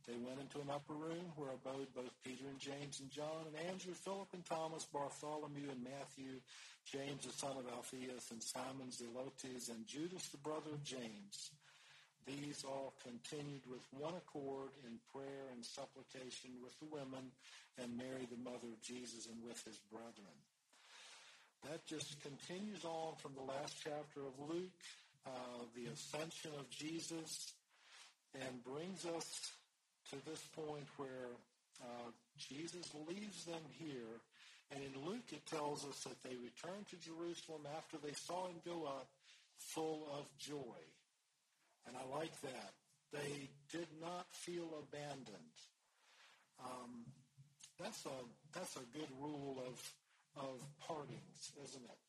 they 0.05 0.15
went 0.21 0.39
into 0.39 0.61
an 0.61 0.69
upper 0.69 0.93
room 0.93 1.33
where 1.35 1.51
abode 1.51 1.91
both 1.95 2.13
Peter 2.23 2.45
and 2.47 2.59
James 2.59 3.01
and 3.01 3.09
John 3.09 3.49
and 3.49 3.57
Andrew, 3.67 3.93
Philip 3.93 4.29
and 4.33 4.45
Thomas, 4.45 4.85
Bartholomew 4.85 5.67
and 5.67 5.83
Matthew, 5.83 6.39
James 6.87 7.25
the 7.27 7.33
son 7.33 7.51
of 7.59 7.67
Alphaeus 7.67 8.31
and 8.31 8.41
Simon 8.41 8.87
Zelotes 8.87 9.67
and 9.67 9.85
Judas 9.85 10.29
the 10.29 10.37
brother 10.37 10.71
of 10.71 10.83
James. 10.83 11.51
These 12.25 12.63
all 12.63 12.93
continued 13.03 13.63
with 13.67 13.83
one 13.91 14.15
accord 14.15 14.71
in 14.87 14.95
prayer 15.11 15.51
and 15.51 15.63
supplication 15.63 16.51
with 16.63 16.79
the 16.79 16.87
women 16.87 17.31
and 17.75 17.97
Mary, 17.97 18.27
the 18.31 18.39
mother 18.39 18.71
of 18.71 18.81
Jesus, 18.81 19.27
and 19.27 19.35
with 19.43 19.59
his 19.63 19.79
brethren. 19.91 20.37
That 21.67 21.85
just 21.85 22.21
continues 22.21 22.83
on 22.85 23.15
from 23.19 23.35
the 23.35 23.43
last 23.43 23.75
chapter 23.83 24.23
of 24.23 24.35
Luke, 24.47 24.83
uh, 25.25 25.67
the 25.75 25.91
ascension 25.91 26.51
of 26.59 26.69
Jesus, 26.69 27.51
and 28.35 28.63
brings 28.63 29.05
us 29.05 29.51
to 30.11 30.15
this 30.23 30.43
point 30.55 30.87
where 30.95 31.35
uh, 31.81 32.11
Jesus 32.37 32.91
leaves 33.07 33.45
them 33.45 33.63
here. 33.77 34.23
And 34.71 34.83
in 34.83 34.93
Luke, 35.05 35.31
it 35.31 35.45
tells 35.45 35.85
us 35.85 36.03
that 36.03 36.21
they 36.23 36.35
returned 36.35 36.87
to 36.89 36.97
Jerusalem 36.97 37.61
after 37.77 37.97
they 37.97 38.13
saw 38.13 38.47
him 38.47 38.57
go 38.65 38.85
up 38.85 39.07
full 39.57 40.07
of 40.17 40.25
joy. 40.37 40.79
And 41.87 41.95
I 41.95 42.17
like 42.17 42.39
that. 42.41 42.73
They 43.13 43.49
did 43.71 43.87
not 44.01 44.25
feel 44.31 44.67
abandoned. 44.83 45.55
Um, 46.59 47.05
that's 47.79 48.05
a 48.05 48.17
that's 48.53 48.75
a 48.75 48.97
good 48.97 49.07
rule 49.21 49.63
of 49.65 49.79
of 50.35 50.59
partings, 50.85 51.51
isn't 51.63 51.83
it? 51.83 52.01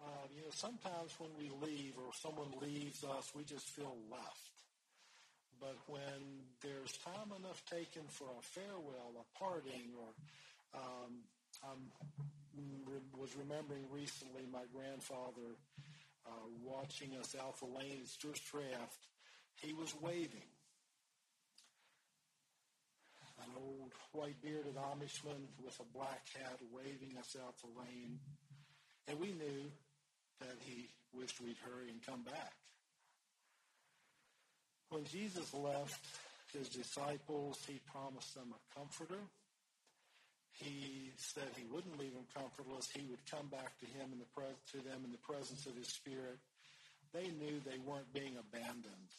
Uh, 0.00 0.26
you 0.34 0.42
know, 0.42 0.50
sometimes 0.50 1.14
when 1.18 1.30
we 1.38 1.50
leave 1.66 1.94
or 1.96 2.12
someone 2.14 2.50
leaves 2.60 3.04
us, 3.04 3.32
we 3.34 3.44
just 3.44 3.68
feel 3.70 3.96
left. 4.10 4.52
But 5.60 5.76
when 5.86 6.42
there's 6.60 6.92
time 7.06 7.30
enough 7.38 7.62
taken 7.70 8.02
for 8.08 8.26
a 8.26 8.42
farewell, 8.42 9.14
a 9.14 9.38
parting, 9.38 9.94
or 9.94 10.10
um, 10.74 11.22
I 11.64 13.18
was 13.18 13.36
remembering 13.36 13.84
recently 13.90 14.42
my 14.52 14.64
grandfather 14.74 15.56
uh, 16.26 16.30
watching 16.62 17.16
us 17.18 17.34
out 17.40 17.58
the 17.58 17.66
lane 17.66 18.02
at 18.02 18.40
Draft, 18.50 19.06
he 19.56 19.72
was 19.72 19.94
waving. 20.00 20.50
An 23.42 23.50
old 23.56 23.92
white 24.12 24.40
bearded 24.42 24.76
Amishman 24.76 25.46
with 25.64 25.78
a 25.80 25.96
black 25.96 26.26
hat 26.34 26.58
waving 26.72 27.16
us 27.18 27.36
out 27.44 27.54
the 27.58 27.80
lane. 27.80 28.18
And 29.08 29.18
we 29.18 29.28
knew 29.28 29.70
that 30.40 30.56
he 30.60 30.88
wished 31.12 31.40
we'd 31.40 31.56
hurry 31.64 31.90
and 31.90 32.04
come 32.04 32.22
back. 32.22 32.54
When 34.90 35.04
Jesus 35.04 35.52
left 35.54 36.06
his 36.52 36.68
disciples, 36.68 37.58
he 37.66 37.80
promised 37.90 38.34
them 38.34 38.52
a 38.52 38.78
comforter 38.78 39.22
he 40.62 41.10
said 41.16 41.50
he 41.56 41.66
wouldn't 41.70 41.98
leave 41.98 42.14
them 42.14 42.26
comfortless. 42.34 42.88
He 42.94 43.04
would 43.10 43.24
come 43.30 43.46
back 43.48 43.78
to 43.80 43.86
him 43.86 44.10
in 44.12 44.18
the 44.18 44.30
pre- 44.34 44.58
to 44.72 44.78
them 44.88 45.02
in 45.04 45.10
the 45.10 45.18
presence 45.18 45.66
of 45.66 45.76
his 45.76 45.88
Spirit. 45.88 46.38
They 47.12 47.28
knew 47.28 47.60
they 47.60 47.78
weren't 47.84 48.12
being 48.14 48.36
abandoned. 48.38 49.10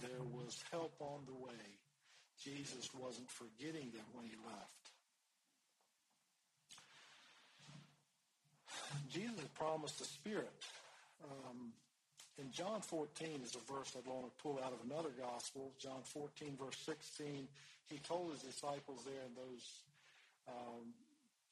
There 0.00 0.22
was 0.32 0.62
help 0.70 0.94
on 1.00 1.26
the 1.26 1.34
way. 1.34 1.64
Jesus 2.42 2.88
wasn't 2.94 3.30
forgetting 3.30 3.90
them 3.90 4.06
when 4.12 4.26
he 4.26 4.36
left. 4.46 4.84
Jesus 9.10 9.44
promised 9.54 9.98
the 9.98 10.04
Spirit. 10.04 10.52
Um, 11.24 11.72
in 12.38 12.50
John 12.50 12.80
14 12.80 13.40
is 13.44 13.54
a 13.54 13.72
verse 13.72 13.96
I'd 13.96 14.06
want 14.06 14.26
to 14.26 14.42
pull 14.42 14.58
out 14.64 14.72
of 14.72 14.90
another 14.90 15.10
gospel. 15.18 15.72
John 15.78 16.02
14, 16.02 16.56
verse 16.58 16.78
16. 16.84 17.46
He 17.86 17.98
told 17.98 18.32
his 18.32 18.42
disciples 18.42 19.04
there 19.04 19.22
in 19.26 19.34
those 19.34 19.84
um, 20.48 20.92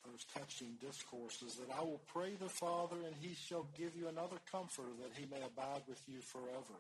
those 0.05 0.25
touching 0.35 0.75
discourses 0.81 1.57
that 1.57 1.71
I 1.71 1.81
will 1.83 2.03
pray 2.13 2.35
the 2.35 2.49
Father 2.49 2.97
and 3.07 3.15
he 3.21 3.35
shall 3.35 3.67
give 3.79 3.95
you 3.97 4.09
another 4.09 4.39
comforter 4.51 4.93
that 5.01 5.15
he 5.15 5.27
may 5.31 5.43
abide 5.45 5.83
with 5.87 6.03
you 6.07 6.21
forever. 6.21 6.79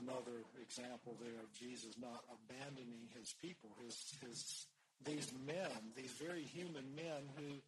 Another 0.00 0.40
example 0.62 1.16
there 1.20 1.40
of 1.44 1.52
Jesus 1.52 1.92
not 2.00 2.24
abandoning 2.32 3.12
his 3.18 3.34
people, 3.42 3.68
his, 3.84 4.16
his, 4.24 4.66
these 5.04 5.28
men, 5.46 5.92
these 5.94 6.12
very 6.16 6.42
human 6.42 6.88
men 6.96 7.28
who 7.36 7.60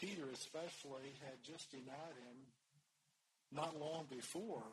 Peter 0.00 0.24
especially 0.32 1.12
had 1.28 1.36
just 1.44 1.70
denied 1.70 2.16
him 2.24 2.38
not 3.52 3.78
long 3.78 4.06
before. 4.10 4.64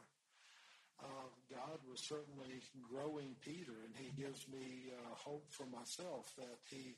Uh, 1.04 1.30
God 1.50 1.80
was 1.90 2.00
certainly 2.00 2.62
growing 2.94 3.36
Peter, 3.44 3.74
and 3.86 3.94
he 3.98 4.10
gives 4.22 4.48
me 4.48 4.94
uh, 4.94 5.16
hope 5.16 5.46
for 5.50 5.66
myself 5.66 6.32
that 6.38 6.60
he 6.70 6.96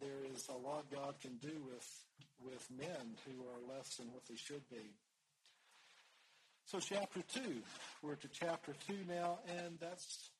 there 0.00 0.24
is 0.34 0.48
a 0.48 0.66
lot 0.66 0.90
God 0.90 1.14
can 1.20 1.36
do 1.36 1.52
with 1.66 1.88
with 2.44 2.68
men 2.78 3.16
who 3.24 3.42
are 3.42 3.74
less 3.74 3.96
than 3.96 4.12
what 4.12 4.26
they 4.28 4.36
should 4.36 4.68
be. 4.68 4.92
So 6.66 6.78
chapter 6.80 7.22
two, 7.32 7.62
we're 8.02 8.16
to 8.16 8.28
chapter 8.28 8.74
two 8.86 8.98
now, 9.08 9.38
and 9.48 9.78
that's 9.80 10.30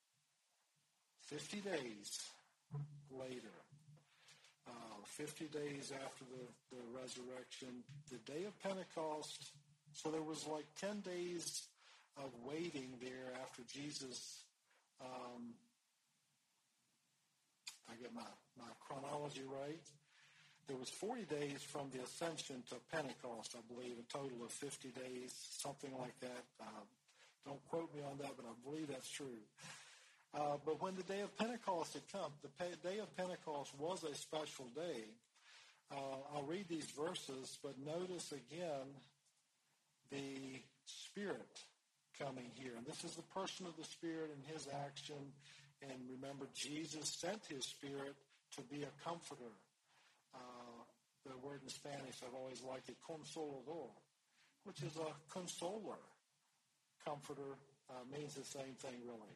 50 1.25 1.61
days 1.61 2.21
later. 3.11 3.55
Uh, 4.67 4.71
50 5.05 5.45
days 5.45 5.91
after 6.05 6.25
the, 6.25 6.75
the 6.75 6.83
resurrection, 6.93 7.83
the 8.11 8.31
day 8.31 8.45
of 8.45 8.61
Pentecost. 8.61 9.51
So 9.93 10.11
there 10.11 10.21
was 10.21 10.45
like 10.45 10.65
10 10.79 10.99
days 10.99 11.63
of 12.17 12.29
waiting 12.45 12.89
there 13.01 13.33
after 13.41 13.63
Jesus 13.73 14.43
um, 15.01 15.53
I 17.89 17.95
get 18.01 18.13
my, 18.13 18.21
my 18.57 18.71
chronology 18.79 19.43
right. 19.45 19.85
There 20.67 20.77
was 20.77 20.89
40 20.89 21.23
days 21.23 21.63
from 21.63 21.89
the 21.93 22.03
ascension 22.03 22.63
to 22.69 22.75
Pentecost, 22.91 23.55
I 23.55 23.61
believe, 23.73 23.95
a 23.99 24.11
total 24.11 24.43
of 24.43 24.51
50 24.51 24.89
days, 24.89 25.33
something 25.57 25.91
like 25.97 26.19
that. 26.19 26.43
Uh, 26.59 26.83
don't 27.45 27.65
quote 27.69 27.93
me 27.95 28.01
on 28.03 28.17
that, 28.17 28.35
but 28.35 28.45
I 28.45 28.69
believe 28.69 28.89
that's 28.89 29.09
true. 29.09 29.39
Uh, 30.33 30.57
but 30.65 30.81
when 30.81 30.95
the 30.95 31.03
day 31.03 31.21
of 31.21 31.35
Pentecost 31.37 31.93
had 31.93 32.03
come, 32.11 32.31
the 32.41 32.49
day 32.83 32.99
of 32.99 33.15
Pentecost 33.15 33.71
was 33.79 34.03
a 34.03 34.13
special 34.13 34.65
day. 34.75 35.05
Uh, 35.89 36.35
I'll 36.35 36.43
read 36.43 36.67
these 36.67 36.91
verses, 36.91 37.57
but 37.63 37.73
notice 37.79 38.33
again 38.33 38.91
the 40.11 40.59
Spirit 40.85 41.63
coming 42.19 42.51
here. 42.55 42.73
And 42.75 42.85
this 42.85 43.05
is 43.05 43.15
the 43.15 43.21
person 43.33 43.65
of 43.65 43.77
the 43.77 43.85
Spirit 43.85 44.31
and 44.35 44.43
his 44.53 44.67
action 44.85 45.31
and 45.81 45.99
remember, 46.09 46.47
Jesus 46.53 47.09
sent 47.09 47.45
his 47.45 47.65
spirit 47.65 48.15
to 48.55 48.61
be 48.63 48.83
a 48.83 48.93
comforter. 49.03 49.51
Uh, 50.33 50.83
the 51.25 51.37
word 51.45 51.61
in 51.63 51.69
Spanish, 51.69 52.23
I've 52.23 52.35
always 52.35 52.61
liked 52.63 52.89
it, 52.89 52.95
consolador, 53.03 53.91
which 54.63 54.81
is 54.81 54.95
a 54.95 55.11
consoler. 55.31 55.99
Comforter 57.03 57.57
uh, 57.89 57.93
means 58.11 58.35
the 58.35 58.45
same 58.45 58.75
thing, 58.79 58.95
really. 59.05 59.35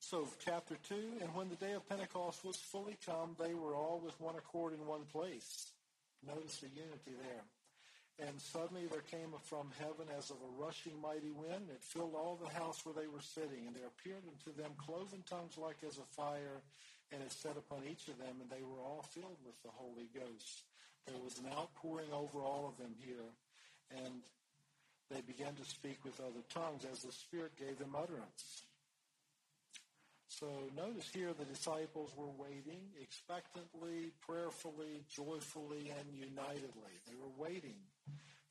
So, 0.00 0.28
chapter 0.44 0.76
2, 0.88 0.94
and 1.20 1.34
when 1.34 1.48
the 1.48 1.56
day 1.56 1.72
of 1.72 1.88
Pentecost 1.88 2.44
was 2.44 2.56
fully 2.56 2.96
come, 3.04 3.34
they 3.38 3.54
were 3.54 3.74
all 3.74 4.00
with 4.02 4.18
one 4.20 4.36
accord 4.36 4.72
in 4.72 4.86
one 4.86 5.04
place. 5.12 5.72
Notice 6.26 6.58
the 6.58 6.68
unity 6.68 7.18
there. 7.18 7.44
And 8.26 8.40
suddenly 8.40 8.86
there 8.90 9.06
came 9.06 9.30
from 9.44 9.70
heaven 9.78 10.10
as 10.16 10.30
of 10.30 10.36
a 10.42 10.62
rushing 10.62 11.00
mighty 11.00 11.30
wind, 11.30 11.70
it 11.70 11.82
filled 11.82 12.14
all 12.14 12.34
the 12.34 12.50
house 12.50 12.84
where 12.84 12.94
they 12.94 13.06
were 13.06 13.22
sitting. 13.22 13.66
And 13.66 13.76
there 13.76 13.86
appeared 13.86 14.26
unto 14.26 14.50
them 14.60 14.72
cloven 14.76 15.22
tongues 15.28 15.54
like 15.56 15.78
as 15.86 15.98
a 15.98 16.08
fire, 16.16 16.62
and 17.12 17.22
it 17.22 17.32
set 17.32 17.56
upon 17.56 17.84
each 17.88 18.08
of 18.08 18.18
them, 18.18 18.36
and 18.40 18.50
they 18.50 18.62
were 18.62 18.82
all 18.84 19.04
filled 19.10 19.38
with 19.44 19.60
the 19.62 19.72
Holy 19.72 20.08
Ghost. 20.14 20.64
There 21.06 21.20
was 21.24 21.38
an 21.38 21.46
outpouring 21.56 22.12
over 22.12 22.40
all 22.44 22.68
of 22.68 22.76
them 22.76 22.94
here, 23.00 23.32
and 24.04 24.22
they 25.10 25.22
began 25.22 25.54
to 25.54 25.64
speak 25.64 26.04
with 26.04 26.20
other 26.20 26.44
tongues 26.52 26.84
as 26.84 27.02
the 27.02 27.12
Spirit 27.12 27.56
gave 27.56 27.78
them 27.78 27.96
utterance. 27.96 28.62
So 30.28 30.46
notice 30.76 31.08
here 31.12 31.32
the 31.32 31.46
disciples 31.46 32.12
were 32.16 32.30
waiting 32.38 32.92
expectantly, 33.02 34.12
prayerfully, 34.20 35.02
joyfully, 35.10 35.90
and 35.90 36.06
unitedly. 36.14 36.94
They 37.08 37.16
were 37.16 37.32
waiting 37.36 37.80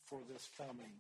for 0.04 0.20
this 0.28 0.50
coming. 0.58 1.00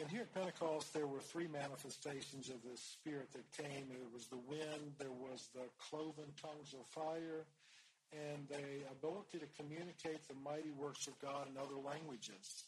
And 0.00 0.08
here 0.08 0.22
at 0.22 0.32
Pentecost, 0.32 0.94
there 0.94 1.06
were 1.06 1.20
three 1.20 1.48
manifestations 1.48 2.48
of 2.48 2.62
the 2.62 2.76
Spirit 2.76 3.28
that 3.32 3.44
came. 3.52 3.88
There 3.90 4.08
was 4.12 4.26
the 4.26 4.40
wind, 4.48 4.96
there 4.98 5.12
was 5.12 5.50
the 5.54 5.68
cloven 5.78 6.32
tongues 6.40 6.72
of 6.72 6.86
fire, 6.88 7.44
and 8.12 8.48
the 8.48 8.88
ability 8.90 9.38
to 9.40 9.48
communicate 9.60 10.26
the 10.28 10.34
mighty 10.42 10.70
works 10.70 11.06
of 11.08 11.18
God 11.20 11.46
in 11.48 11.60
other 11.60 11.76
languages. 11.76 12.64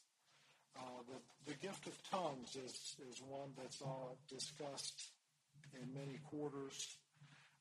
Uh, 0.77 1.01
the, 1.09 1.53
the 1.53 1.57
gift 1.67 1.87
of 1.87 1.97
tongues 2.11 2.57
is, 2.57 2.97
is 3.09 3.23
one 3.27 3.49
that's 3.57 3.81
all 3.81 4.19
discussed 4.29 5.09
in 5.73 5.95
many 5.95 6.19
quarters. 6.29 6.97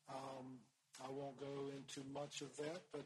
Um, 0.10 0.60
I 1.00 1.10
won't 1.10 1.39
go 1.39 1.72
into 1.72 2.01
much 2.13 2.41
of 2.41 2.55
that, 2.58 2.82
but 2.91 3.05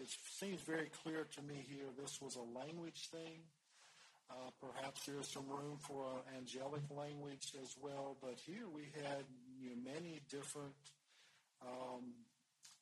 it 0.00 0.08
seems 0.30 0.60
very 0.62 0.90
clear 1.02 1.26
to 1.36 1.42
me 1.42 1.64
here 1.68 1.86
this 2.00 2.20
was 2.22 2.36
a 2.36 2.58
language 2.58 3.08
thing. 3.12 3.44
Uh, 4.30 4.50
perhaps 4.60 5.06
there's 5.06 5.28
some 5.28 5.48
room 5.48 5.78
for 5.80 6.04
an 6.04 6.36
angelic 6.36 6.82
language 6.90 7.52
as 7.62 7.74
well, 7.80 8.16
but 8.20 8.38
here 8.44 8.68
we 8.74 8.82
had 9.02 9.24
you 9.60 9.70
know, 9.70 9.92
many 9.94 10.20
different 10.30 10.76
um, 11.62 12.12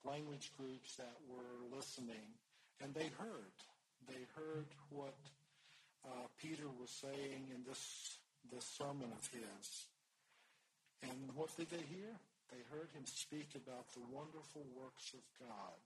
language 0.04 0.50
groups 0.58 0.96
that 0.96 1.14
were 1.28 1.76
listening, 1.76 2.34
and 2.82 2.92
they 2.94 3.10
heard. 3.18 3.54
They 4.08 4.26
heard 4.34 4.66
what 4.90 5.14
uh, 6.04 6.26
Peter 6.38 6.66
was 6.80 6.90
saying 6.90 7.50
in 7.54 7.62
this 7.66 8.18
this 8.52 8.64
sermon 8.64 9.10
of 9.10 9.26
his. 9.32 9.86
And 11.02 11.34
what 11.34 11.54
did 11.56 11.70
they 11.70 11.82
hear? 11.90 12.14
They 12.50 12.62
heard 12.70 12.88
him 12.94 13.02
speak 13.06 13.50
about 13.54 13.90
the 13.94 14.06
wonderful 14.10 14.62
works 14.74 15.12
of 15.14 15.24
God. 15.40 15.82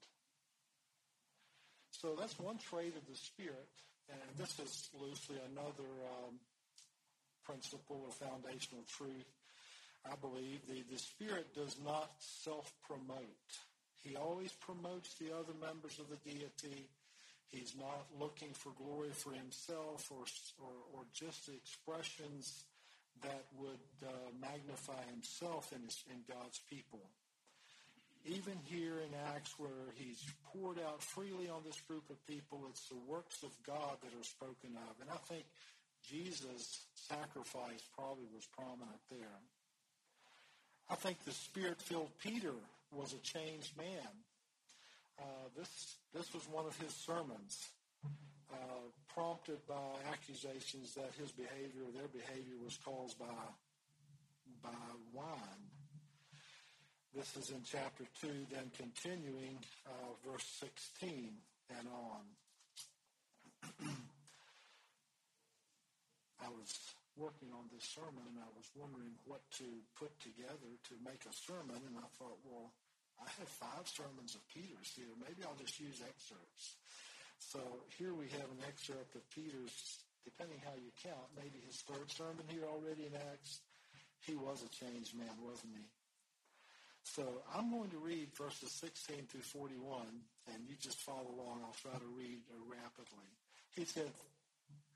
So 1.90 2.16
that's 2.18 2.38
one 2.38 2.58
trait 2.58 2.96
of 2.96 3.04
the 3.08 3.16
Spirit, 3.16 3.72
and 4.12 4.38
this 4.38 4.58
is 4.58 4.88
loosely 5.00 5.36
another 5.52 5.90
um, 6.26 6.38
principle 7.44 8.02
or 8.06 8.12
foundational 8.12 8.84
truth. 8.88 9.30
I 10.04 10.14
believe 10.16 10.60
the, 10.68 10.82
the 10.90 10.98
Spirit 10.98 11.54
does 11.54 11.76
not 11.84 12.10
self-promote. 12.18 13.48
He 14.02 14.16
always 14.16 14.52
promotes 14.52 15.14
the 15.14 15.28
other 15.36 15.52
members 15.60 15.98
of 15.98 16.08
the 16.08 16.16
deity. 16.24 16.88
He's 17.50 17.74
not 17.78 18.06
looking 18.18 18.54
for 18.54 18.72
glory 18.78 19.10
for 19.12 19.32
himself 19.32 20.10
or, 20.10 20.24
or, 20.64 20.72
or 20.94 21.02
just 21.12 21.48
expressions 21.48 22.64
that 23.22 23.44
would 23.58 23.84
uh, 24.06 24.30
magnify 24.40 25.02
himself 25.10 25.72
in, 25.74 25.82
his, 25.82 26.02
in 26.08 26.22
God's 26.26 26.60
people. 26.70 27.00
Even 28.26 28.52
here 28.64 29.00
in 29.00 29.10
Acts 29.34 29.54
where 29.58 29.90
he's 29.96 30.24
poured 30.52 30.78
out 30.78 31.02
freely 31.02 31.48
on 31.48 31.62
this 31.64 31.80
group 31.80 32.04
of 32.10 32.26
people, 32.26 32.66
it's 32.68 32.88
the 32.88 33.00
works 33.08 33.42
of 33.42 33.50
God 33.66 33.96
that 34.02 34.12
are 34.12 34.24
spoken 34.24 34.76
of. 34.76 35.00
And 35.00 35.10
I 35.10 35.16
think 35.16 35.44
Jesus' 36.06 36.84
sacrifice 36.94 37.82
probably 37.96 38.28
was 38.34 38.46
prominent 38.54 39.00
there. 39.10 39.40
I 40.90 40.96
think 40.96 41.24
the 41.24 41.32
spirit-filled 41.32 42.10
Peter 42.22 42.52
was 42.92 43.14
a 43.14 43.18
changed 43.18 43.76
man. 43.78 44.12
Uh, 45.18 45.48
this, 45.56 45.96
this 46.14 46.34
was 46.34 46.42
one 46.50 46.66
of 46.66 46.76
his 46.78 46.92
sermons 46.92 47.68
uh, 48.52 48.56
prompted 49.14 49.58
by 49.68 49.96
accusations 50.12 50.94
that 50.94 51.10
his 51.18 51.30
behavior 51.32 51.82
or 51.86 51.92
their 51.92 52.08
behavior 52.08 52.56
was 52.62 52.78
caused 52.84 53.18
by 53.18 53.26
by 54.62 54.68
wine. 55.12 55.64
This 57.10 57.34
is 57.34 57.50
in 57.50 57.66
chapter 57.66 58.06
2, 58.22 58.54
then 58.54 58.70
continuing 58.78 59.58
uh, 59.82 60.14
verse 60.22 60.46
16 60.62 61.34
and 61.74 61.86
on. 61.90 62.22
I 66.38 66.46
was 66.54 66.70
working 67.18 67.50
on 67.50 67.66
this 67.74 67.82
sermon 67.82 68.22
and 68.30 68.38
I 68.38 68.46
was 68.54 68.70
wondering 68.78 69.10
what 69.26 69.42
to 69.58 69.66
put 69.98 70.14
together 70.22 70.70
to 70.70 70.94
make 71.02 71.26
a 71.26 71.34
sermon, 71.34 71.82
and 71.82 71.98
I 71.98 72.06
thought, 72.14 72.38
well, 72.46 72.70
I 73.18 73.26
have 73.42 73.50
five 73.58 73.90
sermons 73.90 74.38
of 74.38 74.46
Peter's 74.46 74.94
here. 74.94 75.10
Maybe 75.18 75.42
I'll 75.42 75.58
just 75.58 75.82
use 75.82 75.98
excerpts. 76.06 76.78
So 77.42 77.58
here 77.98 78.14
we 78.14 78.30
have 78.38 78.46
an 78.54 78.62
excerpt 78.70 79.18
of 79.18 79.26
Peter's, 79.34 79.98
depending 80.22 80.62
how 80.62 80.78
you 80.78 80.94
count, 81.02 81.26
maybe 81.34 81.58
his 81.66 81.82
third 81.90 82.06
sermon 82.06 82.46
here 82.46 82.70
already 82.70 83.10
in 83.10 83.18
Acts. 83.34 83.66
He 84.22 84.38
was 84.38 84.62
a 84.62 84.70
changed 84.70 85.18
man, 85.18 85.34
wasn't 85.42 85.74
he? 85.74 85.82
So 87.02 87.24
I'm 87.56 87.70
going 87.70 87.90
to 87.90 87.98
read 87.98 88.28
verses 88.36 88.72
16 88.80 89.26
through 89.28 89.40
41, 89.40 90.02
and 90.52 90.68
you 90.68 90.76
just 90.80 91.00
follow 91.00 91.26
along. 91.26 91.60
I'll 91.64 91.76
try 91.82 91.98
to 91.98 92.10
read 92.16 92.40
rapidly. 92.68 93.30
He 93.74 93.84
said, 93.84 94.10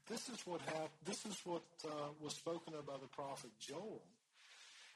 "This 0.09 0.29
is 0.29 0.41
what 0.47 0.61
happened. 0.63 1.05
This 1.05 1.25
is 1.27 1.41
what 1.45 1.65
uh, 1.85 2.13
was 2.21 2.35
spoken 2.35 2.75
of 2.75 2.87
by 2.87 2.99
the 3.01 3.09
prophet 3.09 3.51
Joel." 3.59 4.03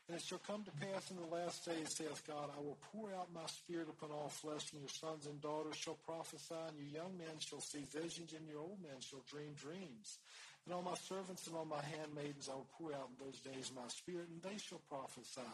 And 0.08 0.16
it 0.16 0.24
shall 0.24 0.40
come 0.40 0.64
to 0.64 0.72
pass 0.80 1.10
in 1.10 1.20
the 1.20 1.28
last 1.28 1.66
days, 1.66 1.92
saith 1.92 2.22
God, 2.26 2.48
I 2.56 2.60
will 2.64 2.78
pour 2.92 3.12
out 3.12 3.28
my 3.34 3.44
spirit 3.44 3.92
upon 3.92 4.08
all 4.10 4.30
flesh, 4.30 4.72
and 4.72 4.80
your 4.80 4.88
sons 4.88 5.26
and 5.26 5.38
daughters 5.42 5.76
shall 5.76 6.00
prophesy, 6.08 6.56
and 6.56 6.80
your 6.80 7.04
young 7.04 7.18
men 7.18 7.36
shall 7.40 7.60
see 7.60 7.84
visions, 7.92 8.32
and 8.32 8.48
your 8.48 8.60
old 8.60 8.80
men 8.80 8.96
shall 9.04 9.20
dream 9.28 9.52
dreams. 9.60 10.16
And 10.64 10.72
on 10.72 10.84
my 10.84 10.96
servants 11.04 11.46
and 11.46 11.56
on 11.56 11.68
my 11.68 11.82
handmaidens 11.82 12.48
I 12.48 12.56
will 12.56 12.72
pour 12.80 12.92
out 12.94 13.12
in 13.12 13.20
those 13.20 13.40
days 13.40 13.70
my 13.76 13.86
spirit, 13.88 14.28
and 14.32 14.40
they 14.40 14.56
shall 14.56 14.80
prophesy. 14.88 15.44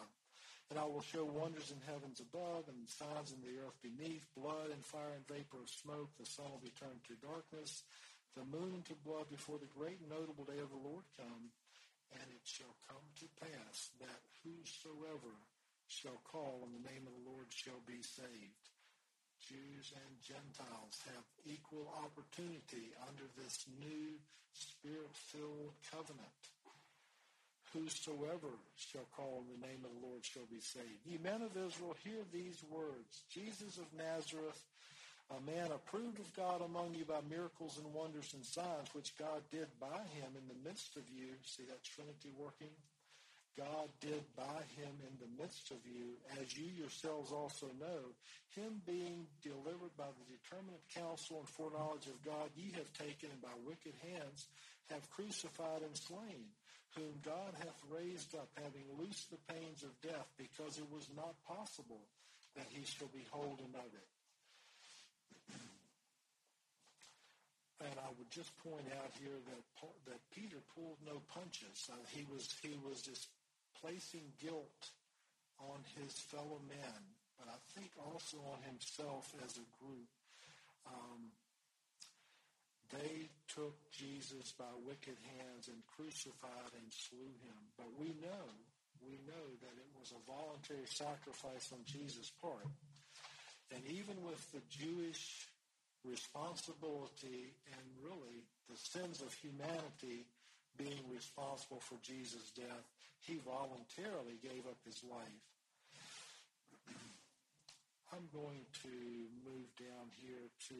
And 0.71 0.79
I 0.81 0.89
will 0.89 1.05
show 1.05 1.29
wonders 1.29 1.71
in 1.71 1.79
heavens 1.85 2.25
above, 2.25 2.67
and 2.73 2.89
signs 2.89 3.31
in 3.31 3.45
the 3.45 3.61
earth 3.61 3.77
beneath, 3.85 4.25
blood 4.35 4.73
and 4.73 4.83
fire 4.83 5.13
and 5.15 5.29
vapor 5.29 5.61
of 5.61 5.69
smoke. 5.69 6.11
The 6.17 6.27
sun 6.27 6.49
will 6.51 6.65
be 6.65 6.73
turned 6.75 7.05
to 7.07 7.21
darkness, 7.21 7.85
the 8.33 8.49
moon 8.49 8.75
into 8.75 8.97
blood 9.05 9.29
before 9.31 9.61
the 9.61 9.71
great 9.71 10.01
and 10.01 10.11
notable 10.11 10.49
day 10.49 10.59
of 10.59 10.73
the 10.73 10.81
Lord 10.81 11.05
come. 11.15 11.53
And 12.17 12.27
it 12.31 12.47
shall 12.47 12.75
come 12.89 13.05
to 13.21 13.29
pass 13.43 13.91
that 14.01 14.23
whosoever 14.43 15.35
shall 15.87 16.19
call 16.25 16.65
on 16.65 16.73
the 16.73 16.87
name 16.87 17.05
of 17.07 17.13
the 17.13 17.29
Lord 17.29 17.51
shall 17.51 17.83
be 17.85 18.01
saved. 18.01 18.65
Jews 19.45 19.93
and 19.93 20.15
Gentiles 20.25 21.05
have 21.13 21.27
equal 21.45 21.93
opportunity 22.01 22.97
under 23.05 23.29
this 23.37 23.67
new 23.77 24.17
spirit-filled 24.55 25.75
covenant. 25.91 26.54
Whosoever 27.75 28.55
shall 28.79 29.05
call 29.19 29.43
on 29.43 29.51
the 29.51 29.67
name 29.67 29.83
of 29.83 29.91
the 29.91 30.07
Lord 30.07 30.23
shall 30.23 30.47
be 30.47 30.63
saved. 30.63 31.03
Ye 31.05 31.19
men 31.19 31.43
of 31.43 31.59
Israel, 31.59 31.97
hear 32.07 32.23
these 32.31 32.63
words. 32.71 33.27
Jesus 33.29 33.79
of 33.83 33.91
Nazareth, 33.99 34.63
a 35.35 35.43
man 35.43 35.75
approved 35.75 36.21
of 36.21 36.31
God 36.39 36.63
among 36.63 36.95
you 36.95 37.05
by 37.05 37.19
miracles 37.29 37.77
and 37.83 37.93
wonders 37.93 38.31
and 38.33 38.45
signs, 38.47 38.95
which 38.95 39.19
God 39.19 39.43
did 39.51 39.67
by 39.81 40.07
him 40.15 40.31
in 40.39 40.47
the 40.47 40.63
midst 40.63 40.95
of 40.95 41.03
you. 41.11 41.35
See 41.43 41.67
that 41.67 41.83
Trinity 41.83 42.31
working? 42.39 42.71
God 43.59 43.91
did 44.01 44.23
by 44.37 44.63
him 44.79 44.95
in 45.07 45.15
the 45.19 45.43
midst 45.43 45.71
of 45.71 45.79
you, 45.87 46.19
as 46.43 46.59
you 46.59 46.67
yourselves 46.79 47.31
also 47.31 47.67
know, 47.79 48.15
him 48.55 48.83
being 48.87 49.27
delivered 49.43 49.95
by 49.97 50.11
the 50.11 50.27
determinate 50.31 50.83
counsel 50.95 51.39
and 51.39 51.49
foreknowledge 51.49 52.07
of 52.07 52.19
God, 52.25 52.51
ye 52.57 52.71
have 52.75 52.93
taken 52.95 53.31
and 53.31 53.43
by 53.43 53.55
wicked 53.67 53.95
hands 54.03 54.47
have 54.91 55.09
crucified 55.11 55.83
and 55.83 55.97
slain, 55.97 56.51
whom 56.97 57.15
God 57.23 57.53
hath 57.59 57.81
raised 57.91 58.35
up, 58.35 58.49
having 58.57 58.87
loosed 58.99 59.31
the 59.31 59.43
pains 59.53 59.83
of 59.83 59.91
death, 60.03 60.29
because 60.39 60.79
it 60.79 60.89
was 60.91 61.09
not 61.17 61.35
possible 61.47 62.03
that 62.57 62.67
he 62.71 62.87
shall 62.87 63.11
behold 63.11 63.59
another. 63.61 64.05
And 67.83 67.99
I 68.01 68.09
would 68.17 68.31
just 68.31 68.55
point 68.63 68.87
out 68.97 69.13
here 69.21 69.37
that 69.51 69.63
that 70.07 70.23
Peter 70.33 70.57
pulled 70.73 70.97
no 71.05 71.21
punches. 71.35 71.91
Uh, 71.91 71.99
he 72.15 72.25
was 72.33 72.49
he 72.63 72.79
was 72.81 73.03
just 73.03 73.29
placing 73.83 74.25
guilt 74.41 74.95
on 75.61 75.85
his 76.01 76.15
fellow 76.33 76.63
men, 76.71 77.01
but 77.37 77.51
I 77.51 77.59
think 77.77 77.91
also 77.99 78.39
on 78.49 78.63
himself 78.65 79.35
as 79.45 79.59
a 79.59 79.67
group. 79.83 80.09
Um, 80.87 81.35
they 82.95 83.29
took 83.49 83.75
Jesus 83.91 84.53
by 84.59 84.71
wicked 84.87 85.19
hands 85.39 85.69
and 85.69 85.83
crucified 85.97 86.73
and 86.79 86.89
slew 86.93 87.33
him. 87.43 87.61
But 87.77 87.91
we 87.99 88.15
know, 88.23 88.47
we 89.03 89.19
know 89.27 89.47
that 89.63 89.75
it 89.75 89.91
was 89.99 90.13
a 90.15 90.25
voluntary 90.31 90.87
sacrifice 90.87 91.71
on 91.73 91.83
Jesus' 91.87 92.33
part. 92.43 92.67
And 93.75 93.83
even 93.91 94.23
with 94.23 94.41
the 94.53 94.63
Jewish 94.71 95.49
responsibility 96.05 97.57
and 97.73 97.85
really 98.05 98.45
the 98.69 98.77
sins 98.77 99.23
of 99.23 99.33
humanity 99.35 100.27
being 100.77 101.03
responsible 101.11 101.81
for 101.81 101.97
Jesus' 102.03 102.53
death, 102.55 102.85
he 103.21 103.41
voluntarily 103.41 104.37
gave 104.43 104.67
up 104.69 104.79
his 104.85 105.01
life. 105.05 105.43
I'm 108.13 108.29
going 108.33 108.67
to 108.85 108.95
move 109.43 109.71
down 109.81 110.13
here 110.21 110.51
to 110.69 110.77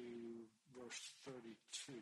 verse 0.77 1.13
32. 1.25 1.93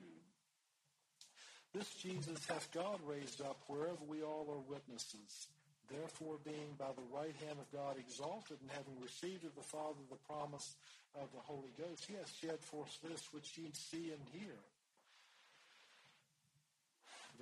This 1.74 1.88
Jesus 1.94 2.44
hath 2.46 2.70
God 2.72 3.00
raised 3.06 3.40
up 3.40 3.60
wherever 3.66 4.04
we 4.06 4.22
all 4.22 4.46
are 4.50 4.72
witnesses. 4.72 5.48
Therefore, 5.90 6.36
being 6.44 6.76
by 6.78 6.92
the 6.96 7.08
right 7.14 7.34
hand 7.46 7.58
of 7.60 7.70
God 7.72 7.96
exalted 7.98 8.58
and 8.60 8.70
having 8.70 9.00
received 9.00 9.44
of 9.44 9.54
the 9.54 9.62
Father 9.62 10.00
the 10.10 10.20
promise 10.28 10.76
of 11.14 11.28
the 11.32 11.40
Holy 11.40 11.72
Ghost, 11.76 12.04
he 12.08 12.14
hath 12.14 12.32
shed 12.40 12.60
forth 12.60 12.98
this 13.02 13.28
which 13.32 13.56
ye 13.56 13.70
see 13.72 14.12
and 14.12 14.24
hear 14.32 14.56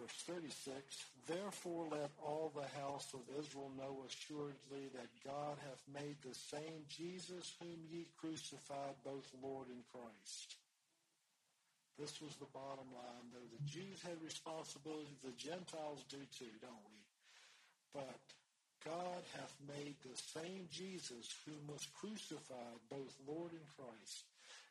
verse 0.00 0.22
36, 0.26 1.04
Therefore 1.26 1.86
let 1.90 2.10
all 2.24 2.52
the 2.54 2.80
house 2.80 3.12
of 3.12 3.20
Israel 3.38 3.70
know 3.76 4.04
assuredly 4.06 4.88
that 4.94 5.24
God 5.24 5.58
hath 5.68 5.82
made 5.92 6.16
the 6.22 6.34
same 6.34 6.84
Jesus 6.88 7.54
whom 7.60 7.78
ye 7.90 8.06
crucified 8.18 8.96
both 9.04 9.28
Lord 9.42 9.68
and 9.68 9.84
Christ. 9.92 10.56
This 12.00 12.16
was 12.24 12.32
the 12.40 12.48
bottom 12.56 12.88
line, 12.96 13.28
though 13.28 13.50
the 13.52 13.68
Jews 13.68 14.00
had 14.00 14.16
responsibility, 14.24 15.12
the 15.20 15.36
Gentiles 15.36 16.00
do 16.08 16.16
too, 16.32 16.48
don't 16.64 16.86
we? 16.88 16.96
But 17.92 18.24
God 18.80 19.20
hath 19.36 19.52
made 19.68 20.00
the 20.00 20.16
same 20.16 20.64
Jesus 20.72 21.28
whom 21.44 21.60
was 21.68 21.84
crucified 21.92 22.80
both 22.88 23.12
Lord 23.28 23.52
and 23.52 23.68
Christ. 23.76 24.24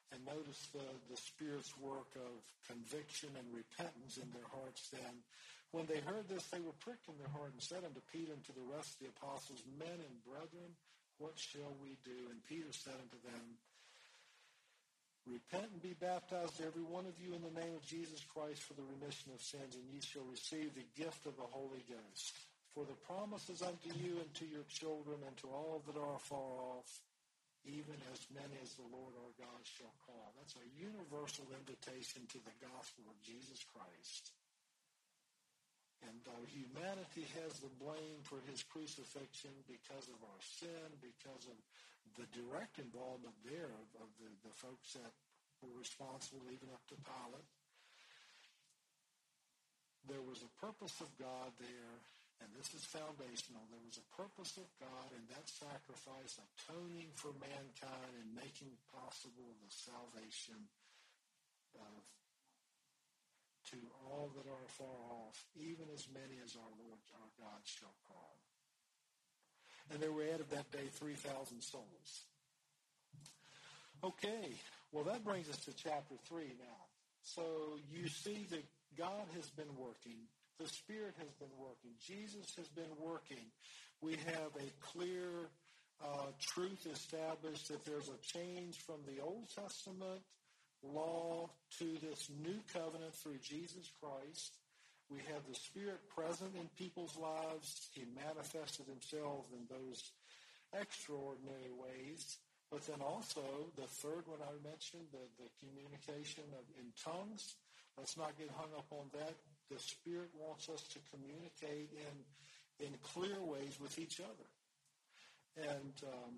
And 0.09 0.25
notice 0.25 0.73
the, 0.73 0.81
the 1.05 1.21
Spirit's 1.21 1.69
work 1.77 2.09
of 2.17 2.41
conviction 2.65 3.29
and 3.37 3.45
repentance 3.53 4.17
in 4.17 4.25
their 4.33 4.49
hearts 4.49 4.89
then. 4.89 5.21
When 5.69 5.85
they 5.85 6.01
heard 6.01 6.25
this, 6.25 6.49
they 6.49 6.65
were 6.65 6.73
pricked 6.81 7.13
in 7.13 7.21
their 7.21 7.29
heart 7.29 7.53
and 7.53 7.61
said 7.61 7.85
unto 7.85 8.01
Peter 8.09 8.33
and 8.33 8.41
to 8.49 8.57
the 8.57 8.73
rest 8.73 8.97
of 8.97 9.05
the 9.05 9.13
apostles, 9.13 9.61
Men 9.77 10.01
and 10.01 10.17
brethren, 10.25 10.73
what 11.21 11.37
shall 11.37 11.77
we 11.77 11.93
do? 12.01 12.33
And 12.33 12.41
Peter 12.49 12.73
said 12.73 12.97
unto 12.97 13.21
them, 13.21 13.61
Repent 15.29 15.69
and 15.69 15.81
be 15.85 15.93
baptized, 15.93 16.57
every 16.57 16.81
one 16.81 17.05
of 17.05 17.13
you, 17.21 17.37
in 17.37 17.45
the 17.45 17.53
name 17.53 17.77
of 17.77 17.85
Jesus 17.85 18.25
Christ 18.33 18.65
for 18.65 18.73
the 18.73 18.89
remission 18.97 19.29
of 19.29 19.45
sins, 19.45 19.77
and 19.77 19.85
ye 19.93 20.01
shall 20.01 20.25
receive 20.25 20.73
the 20.73 20.89
gift 20.97 21.29
of 21.29 21.37
the 21.37 21.45
Holy 21.53 21.85
Ghost. 21.85 22.33
For 22.73 22.81
the 22.81 22.97
promise 23.05 23.45
is 23.49 23.61
unto 23.61 23.93
you 24.01 24.17
and 24.17 24.31
to 24.41 24.45
your 24.49 24.65
children 24.65 25.21
and 25.21 25.37
to 25.45 25.47
all 25.53 25.85
that 25.85 26.01
are 26.01 26.17
far 26.17 26.81
off, 26.81 26.89
even 27.61 27.93
as 28.09 28.25
many 28.33 28.57
as 28.65 28.73
the 28.73 28.89
Lord 28.89 29.13
our 29.21 29.33
God 29.37 29.61
shall 29.69 29.93
call. 30.09 30.33
That's 30.41 30.57
a 30.57 30.73
universal 30.81 31.45
invitation 31.53 32.25
to 32.33 32.41
the 32.41 32.57
gospel 32.65 33.05
of 33.05 33.17
Jesus 33.21 33.61
Christ. 33.69 34.33
And 36.07 36.15
though 36.23 36.45
humanity 36.47 37.27
has 37.43 37.59
the 37.59 37.71
blame 37.81 38.23
for 38.23 38.39
his 38.47 38.63
crucifixion 38.63 39.51
because 39.67 40.07
of 40.07 40.19
our 40.23 40.41
sin, 40.41 40.87
because 41.03 41.43
of 41.49 41.57
the 42.15 42.27
direct 42.31 42.79
involvement 42.79 43.35
there 43.43 43.71
of, 43.71 43.87
of 44.07 44.09
the, 44.19 44.31
the 44.47 44.55
folks 44.55 44.95
that 44.95 45.11
were 45.59 45.75
responsible 45.75 46.47
even 46.47 46.71
up 46.71 46.83
to 46.87 46.97
Pilate, 47.03 47.51
there 50.07 50.23
was 50.23 50.39
a 50.41 50.51
purpose 50.63 50.95
of 51.03 51.11
God 51.19 51.51
there 51.59 51.99
and 52.39 52.49
this 52.55 52.71
is 52.71 52.87
foundational. 52.87 53.67
There 53.67 53.83
was 53.83 53.99
a 53.99 54.07
purpose 54.15 54.55
of 54.55 54.67
God 54.79 55.11
in 55.11 55.23
that 55.35 55.43
sacrifice, 55.47 56.39
atoning 56.39 57.11
for 57.19 57.35
mankind 57.35 58.13
and 58.15 58.31
making 58.31 58.71
possible 58.95 59.51
the 59.59 59.71
salvation 59.71 60.55
of 61.75 61.99
to 63.71 63.77
all 64.05 64.31
that 64.35 64.49
are 64.49 64.67
far 64.67 64.99
off, 65.09 65.45
even 65.55 65.85
as 65.93 66.07
many 66.13 66.39
as 66.43 66.55
our 66.55 66.73
Lord 66.77 66.99
our 67.15 67.31
God 67.37 67.61
shall 67.63 67.93
call. 68.07 68.35
And 69.91 69.99
there 69.99 70.11
were 70.11 70.23
added 70.23 70.49
that 70.51 70.71
day 70.71 70.87
3,000 70.93 71.61
souls. 71.61 72.09
Okay, 74.03 74.53
well 74.91 75.03
that 75.05 75.23
brings 75.23 75.49
us 75.49 75.57
to 75.65 75.73
chapter 75.73 76.15
3 76.27 76.43
now. 76.59 76.81
So 77.23 77.43
you 77.91 78.07
see 78.07 78.47
that 78.51 78.63
God 78.97 79.25
has 79.35 79.49
been 79.49 79.75
working 79.77 80.27
the 80.59 80.67
Spirit 80.67 81.15
has 81.17 81.31
been 81.39 81.55
working. 81.57 81.91
Jesus 82.05 82.53
has 82.57 82.67
been 82.67 82.91
working. 82.99 83.47
We 84.01 84.17
have 84.27 84.51
a 84.59 84.69
clear 84.91 85.47
uh, 86.03 86.31
truth 86.53 86.85
established 86.91 87.69
that 87.69 87.85
there's 87.85 88.09
a 88.09 88.19
change 88.21 88.77
from 88.79 88.99
the 89.07 89.23
Old 89.23 89.47
Testament 89.55 90.19
law 90.83 91.49
to 91.79 91.85
this 92.01 92.29
new 92.43 92.59
covenant 92.73 93.13
through 93.13 93.39
Jesus 93.41 93.91
Christ. 94.01 94.53
We 95.09 95.19
have 95.33 95.41
the 95.47 95.55
Spirit 95.55 96.07
present 96.09 96.55
in 96.55 96.69
people's 96.77 97.17
lives. 97.17 97.89
He 97.93 98.05
manifested 98.15 98.85
himself 98.85 99.45
in 99.51 99.65
those 99.69 100.11
extraordinary 100.73 101.73
ways. 101.73 102.37
But 102.71 102.85
then 102.85 103.01
also, 103.01 103.41
the 103.75 103.89
third 103.89 104.29
one 104.29 104.39
I 104.45 104.53
mentioned, 104.61 105.09
the, 105.11 105.25
the 105.41 105.49
communication 105.57 106.45
of, 106.53 106.65
in 106.77 106.93
tongues. 106.93 107.55
Let's 107.97 108.15
not 108.15 108.37
get 108.37 108.49
hung 108.53 108.69
up 108.77 108.85
on 108.91 109.09
that 109.17 109.33
the 109.69 109.79
Spirit 109.79 110.29
wants 110.33 110.67
us 110.69 110.81
to 110.93 110.99
communicate 111.13 111.93
in, 111.93 112.85
in 112.85 112.93
clear 113.03 113.37
ways 113.41 113.77
with 113.79 113.97
each 113.99 114.19
other. 114.19 114.49
And 115.69 115.93
um, 116.09 116.33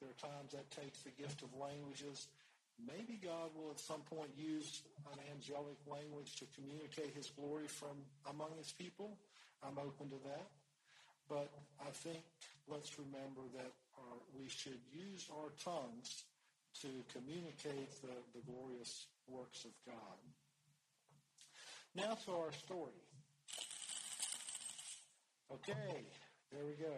there 0.00 0.10
are 0.10 0.28
times 0.30 0.52
that 0.52 0.70
takes 0.70 1.02
the 1.02 1.14
gift 1.14 1.42
of 1.42 1.54
languages. 1.54 2.26
Maybe 2.78 3.20
God 3.22 3.50
will 3.54 3.70
at 3.70 3.78
some 3.78 4.00
point 4.00 4.30
use 4.36 4.82
an 5.12 5.18
angelic 5.32 5.78
language 5.86 6.36
to 6.36 6.44
communicate 6.54 7.14
his 7.14 7.30
glory 7.30 7.66
from 7.66 7.96
among 8.28 8.50
his 8.58 8.72
people. 8.72 9.16
I'm 9.62 9.78
open 9.78 10.10
to 10.10 10.20
that. 10.24 10.46
But 11.28 11.48
I 11.80 11.90
think 11.90 12.22
let's 12.68 12.98
remember 12.98 13.42
that 13.56 13.72
our, 13.96 14.18
we 14.38 14.48
should 14.48 14.80
use 14.92 15.28
our 15.32 15.50
tongues 15.64 16.24
to 16.82 16.88
communicate 17.12 17.90
the, 18.02 18.14
the 18.34 18.42
glorious 18.50 19.06
works 19.28 19.64
of 19.64 19.70
God. 19.86 20.18
Now 21.94 22.18
to 22.26 22.32
our 22.32 22.52
story. 22.52 22.90
Okay, 25.52 26.02
there 26.50 26.64
we 26.64 26.72
go. 26.72 26.96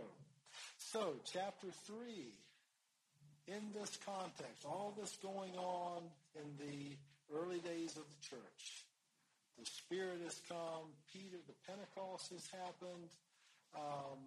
So, 0.78 1.14
chapter 1.30 1.66
3, 1.86 1.94
in 3.46 3.62
this 3.72 3.98
context, 4.04 4.66
all 4.66 4.94
this 4.98 5.16
going 5.22 5.54
on 5.56 6.02
in 6.34 6.48
the 6.58 6.96
early 7.34 7.58
days 7.60 7.96
of 7.96 8.02
the 8.02 8.20
church, 8.22 8.84
the 9.58 9.64
Spirit 9.64 10.20
has 10.24 10.40
come, 10.48 10.90
Peter, 11.12 11.38
the 11.46 11.56
Pentecost 11.66 12.30
has 12.32 12.46
happened, 12.50 13.08
um, 13.74 14.18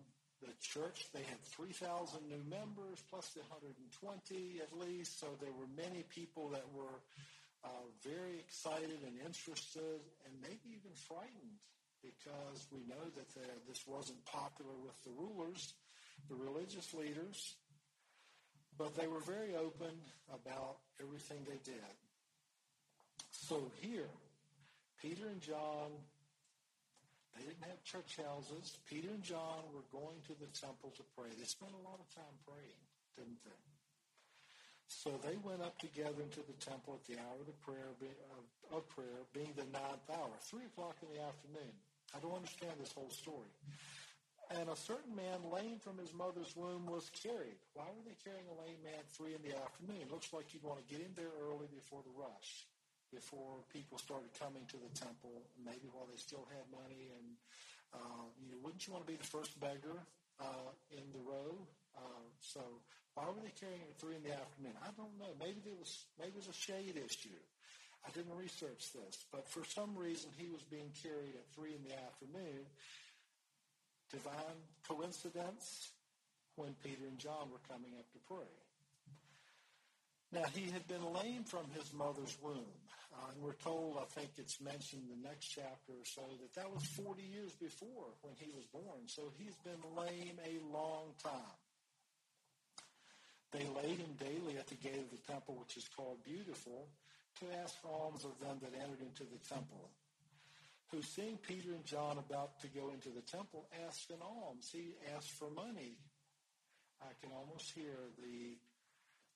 the 0.42 0.56
church, 0.64 1.12
they 1.14 1.22
had 1.28 1.42
3,000 1.44 2.24
new 2.28 2.42
members, 2.50 3.04
plus 3.12 3.28
the 3.36 3.44
120 3.52 4.64
at 4.64 4.72
least, 4.80 5.20
so 5.20 5.28
there 5.42 5.52
were 5.52 5.68
many 5.76 6.04
people 6.08 6.48
that 6.50 6.64
were 6.72 7.04
uh, 7.64 7.86
very 8.02 8.40
excited 8.40 9.04
and 9.04 9.20
interested 9.20 10.00
and 10.24 10.34
maybe 10.42 10.72
even 10.72 10.96
frightened 10.96 11.60
because 12.00 12.66
we 12.72 12.80
know 12.88 13.04
that 13.20 13.28
the, 13.36 13.44
this 13.68 13.84
wasn't 13.86 14.24
popular 14.24 14.72
with 14.80 14.96
the 15.04 15.12
rulers, 15.12 15.74
the 16.30 16.36
religious 16.36 16.94
leaders, 16.94 17.56
but 18.80 18.96
they 18.96 19.12
were 19.12 19.20
very 19.20 19.60
open 19.60 19.92
about 20.32 20.80
everything 21.04 21.44
they 21.44 21.60
did. 21.68 21.92
So 23.30 23.70
here, 23.84 24.08
Peter 25.04 25.28
and 25.28 25.42
John, 25.44 25.92
they 27.36 27.44
didn't 27.44 27.68
have 27.68 27.84
church 27.84 28.16
houses. 28.16 28.80
Peter 28.88 29.12
and 29.12 29.22
John 29.22 29.68
were 29.76 29.84
going 29.92 30.24
to 30.32 30.34
the 30.40 30.48
temple 30.56 30.96
to 30.96 31.04
pray. 31.12 31.28
They 31.36 31.44
spent 31.44 31.76
a 31.76 31.84
lot 31.84 32.00
of 32.00 32.08
time 32.16 32.36
praying, 32.48 32.84
didn't 33.20 33.44
they? 33.44 33.62
So 34.88 35.12
they 35.28 35.36
went 35.44 35.62
up 35.62 35.78
together 35.78 36.24
into 36.24 36.40
the 36.48 36.58
temple 36.64 36.98
at 36.98 37.04
the 37.04 37.20
hour 37.20 37.36
of 37.36 37.52
the 37.52 37.60
prayer 37.62 37.84
of, 37.92 38.00
uh, 38.00 38.78
of 38.80 38.88
prayer, 38.90 39.28
being 39.36 39.52
the 39.60 39.68
ninth 39.76 40.08
hour, 40.08 40.34
three 40.48 40.66
o'clock 40.66 40.96
in 41.04 41.12
the 41.14 41.22
afternoon. 41.22 41.76
I 42.16 42.24
don't 42.24 42.34
understand 42.34 42.80
this 42.80 42.96
whole 42.96 43.12
story. 43.12 43.52
And 44.50 44.66
a 44.66 44.76
certain 44.76 45.14
man, 45.14 45.46
lame 45.54 45.78
from 45.78 46.02
his 46.02 46.10
mother's 46.10 46.58
womb, 46.58 46.90
was 46.90 47.14
carried. 47.14 47.62
Why 47.78 47.86
were 47.94 48.02
they 48.02 48.18
carrying 48.26 48.50
a 48.50 48.58
lame 48.58 48.82
man 48.82 49.06
three 49.14 49.38
in 49.38 49.46
the 49.46 49.54
afternoon? 49.54 50.10
Looks 50.10 50.34
like 50.34 50.54
you'd 50.58 50.66
want 50.66 50.82
to 50.82 50.88
get 50.90 51.06
in 51.06 51.14
there 51.14 51.30
early 51.46 51.70
before 51.70 52.02
the 52.02 52.10
rush, 52.18 52.66
before 53.14 53.62
people 53.70 54.02
started 54.02 54.34
coming 54.42 54.66
to 54.74 54.78
the 54.82 54.90
temple, 54.98 55.46
maybe 55.62 55.86
while 55.94 56.10
they 56.10 56.18
still 56.18 56.50
had 56.50 56.66
money. 56.74 57.14
And 57.14 57.38
uh, 57.94 58.26
you 58.42 58.50
know, 58.50 58.58
wouldn't 58.66 58.90
you 58.90 58.94
want 58.94 59.06
to 59.06 59.12
be 59.12 59.22
the 59.22 59.30
first 59.30 59.54
beggar 59.62 60.02
uh, 60.42 60.74
in 60.90 61.06
the 61.14 61.22
row? 61.22 61.54
Uh, 61.94 62.26
so 62.42 62.62
why 63.14 63.30
were 63.30 63.46
they 63.46 63.54
carrying 63.54 63.86
him 63.86 63.94
three 64.02 64.18
in 64.18 64.26
the 64.26 64.34
afternoon? 64.34 64.74
I 64.82 64.90
don't 64.98 65.14
know. 65.22 65.30
Maybe 65.38 65.62
there 65.62 65.78
was 65.78 66.10
maybe 66.18 66.42
it 66.42 66.42
was 66.42 66.50
a 66.50 66.58
shade 66.58 66.98
issue. 66.98 67.38
I 68.02 68.10
didn't 68.18 68.34
research 68.34 68.96
this, 68.98 69.30
but 69.30 69.46
for 69.46 69.62
some 69.62 69.94
reason 69.94 70.34
he 70.34 70.50
was 70.50 70.64
being 70.66 70.90
carried 71.04 71.38
at 71.38 71.46
three 71.54 71.78
in 71.78 71.84
the 71.86 71.94
afternoon. 71.94 72.66
Divine 74.12 74.60
coincidence 74.88 75.92
when 76.56 76.76
Peter 76.84 77.06
and 77.08 77.18
John 77.18 77.52
were 77.52 77.62
coming 77.70 77.94
up 77.98 78.10
to 78.12 78.20
pray. 78.28 78.52
Now, 80.32 80.46
he 80.54 80.70
had 80.70 80.88
been 80.88 81.02
lame 81.14 81.44
from 81.44 81.66
his 81.74 81.92
mother's 81.94 82.38
womb. 82.42 82.74
Uh, 83.14 83.34
and 83.34 83.42
we're 83.42 83.58
told, 83.58 83.98
I 83.98 84.06
think 84.06 84.30
it's 84.38 84.62
mentioned 84.62 85.10
in 85.10 85.22
the 85.22 85.28
next 85.28 85.48
chapter 85.48 85.94
or 85.98 86.06
so, 86.06 86.22
that 86.42 86.54
that 86.54 86.70
was 86.70 86.86
40 86.86 87.24
years 87.24 87.54
before 87.58 88.14
when 88.22 88.36
he 88.38 88.52
was 88.54 88.66
born. 88.70 89.08
So 89.08 89.34
he's 89.38 89.58
been 89.66 89.82
lame 89.98 90.38
a 90.46 90.62
long 90.72 91.18
time. 91.24 91.58
They 93.52 93.66
laid 93.82 93.98
him 93.98 94.14
daily 94.20 94.58
at 94.60 94.68
the 94.68 94.76
gate 94.78 95.02
of 95.02 95.10
the 95.10 95.24
temple, 95.26 95.58
which 95.58 95.76
is 95.76 95.90
called 95.98 96.24
Beautiful, 96.24 96.88
to 97.42 97.46
ask 97.64 97.74
alms 97.84 98.26
of 98.26 98.38
them 98.40 98.62
that 98.62 98.78
entered 98.78 99.02
into 99.02 99.24
the 99.26 99.42
temple. 99.50 99.90
Who, 100.92 101.02
seeing 101.04 101.38
Peter 101.38 101.70
and 101.70 101.86
John 101.86 102.18
about 102.18 102.60
to 102.62 102.68
go 102.68 102.90
into 102.90 103.10
the 103.10 103.22
temple, 103.22 103.68
asked 103.88 104.10
an 104.10 104.22
alms. 104.22 104.70
He 104.74 104.96
asked 105.16 105.32
for 105.32 105.50
money. 105.52 105.98
I 107.02 107.14
can 107.22 107.32
almost 107.32 107.72
hear 107.72 107.94
the 108.18 108.58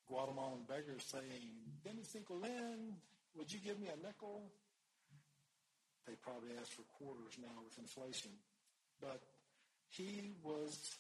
Guatemalan 0.08 0.66
beggar 0.68 0.98
saying, 0.98 1.54
Deme 1.86 2.04
cinco 2.04 2.36
lin, 2.36 2.98
would 3.38 3.54
you 3.54 3.60
give 3.64 3.80
me 3.80 3.88
a 3.88 4.06
nickel? 4.06 4.50
They 6.08 6.14
probably 6.22 6.50
ask 6.60 6.72
for 6.72 6.84
quarters 6.98 7.38
now 7.40 7.62
with 7.64 7.78
inflation. 7.78 8.32
But 9.00 9.22
he 9.90 10.34
was 10.44 10.98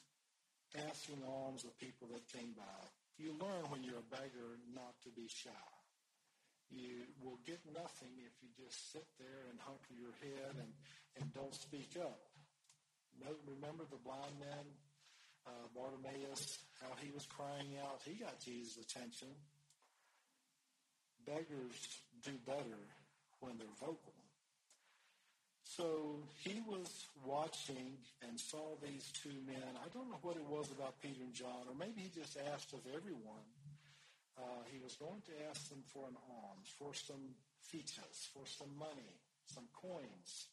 asking 0.88 1.24
alms 1.28 1.64
of 1.64 1.78
people 1.80 2.08
that 2.14 2.28
came 2.32 2.54
by. 2.56 2.80
You 3.18 3.34
learn 3.42 3.70
when 3.70 3.84
you're 3.84 4.00
a 4.00 4.16
beggar 4.16 4.58
not 4.74 4.94
to 5.04 5.10
be 5.10 5.28
shy. 5.28 5.73
You 6.74 7.06
will 7.22 7.38
get 7.46 7.62
nothing 7.70 8.12
if 8.26 8.34
you 8.42 8.50
just 8.58 8.92
sit 8.92 9.06
there 9.22 9.46
and 9.54 9.62
hunker 9.62 9.94
your 9.94 10.14
head 10.20 10.58
and, 10.58 10.72
and 11.22 11.34
don't 11.34 11.54
speak 11.54 11.94
up. 12.02 12.20
Remember 13.46 13.86
the 13.90 14.02
blind 14.02 14.34
man 14.42 14.66
uh, 15.46 15.68
Bartimaeus, 15.76 16.60
how 16.82 16.96
he 17.00 17.12
was 17.12 17.26
crying 17.26 17.78
out. 17.84 18.02
He 18.06 18.16
got 18.16 18.40
Jesus' 18.40 18.78
attention. 18.78 19.30
Beggars 21.26 21.78
do 22.24 22.32
better 22.46 22.82
when 23.40 23.58
they're 23.58 23.80
vocal. 23.80 24.14
So 25.64 26.20
he 26.44 26.62
was 26.68 27.08
watching 27.26 27.98
and 28.28 28.40
saw 28.40 28.76
these 28.84 29.12
two 29.24 29.34
men. 29.48 29.74
I 29.80 29.88
don't 29.94 30.10
know 30.10 30.20
what 30.22 30.36
it 30.36 30.46
was 30.48 30.70
about 30.72 31.02
Peter 31.02 31.24
and 31.24 31.34
John, 31.34 31.66
or 31.68 31.76
maybe 31.78 32.02
he 32.02 32.10
just 32.10 32.38
asked 32.54 32.74
of 32.74 32.82
everyone. 32.94 33.48
Uh, 34.38 34.66
he 34.72 34.80
was 34.80 34.96
going 34.96 35.22
to 35.30 35.34
ask 35.50 35.70
them 35.70 35.84
for 35.94 36.08
an 36.08 36.18
alms, 36.30 36.70
for 36.80 36.94
some 36.94 37.38
fichas, 37.70 38.28
for 38.34 38.46
some 38.48 38.74
money, 38.78 39.22
some 39.46 39.66
coins. 39.74 40.48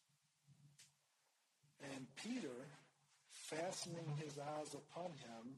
And 1.94 2.06
Peter 2.16 2.68
fastening 3.48 4.04
his 4.22 4.38
eyes 4.38 4.74
upon 4.74 5.10
him 5.24 5.56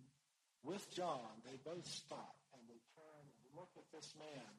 with 0.63 0.87
John, 0.95 1.43
they 1.45 1.59
both 1.65 1.87
stopped 1.87 2.47
and 2.55 2.63
they 2.69 2.79
turned 2.95 3.31
and 3.43 3.59
looked 3.59 3.77
at 3.77 3.91
this 3.93 4.15
man 4.19 4.53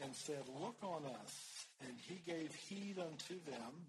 and 0.00 0.14
said, 0.14 0.42
Look 0.60 0.76
on 0.82 1.04
us. 1.20 1.66
And 1.86 1.92
he 2.08 2.20
gave 2.26 2.54
heed 2.54 2.98
unto 2.98 3.34
them. 3.44 3.86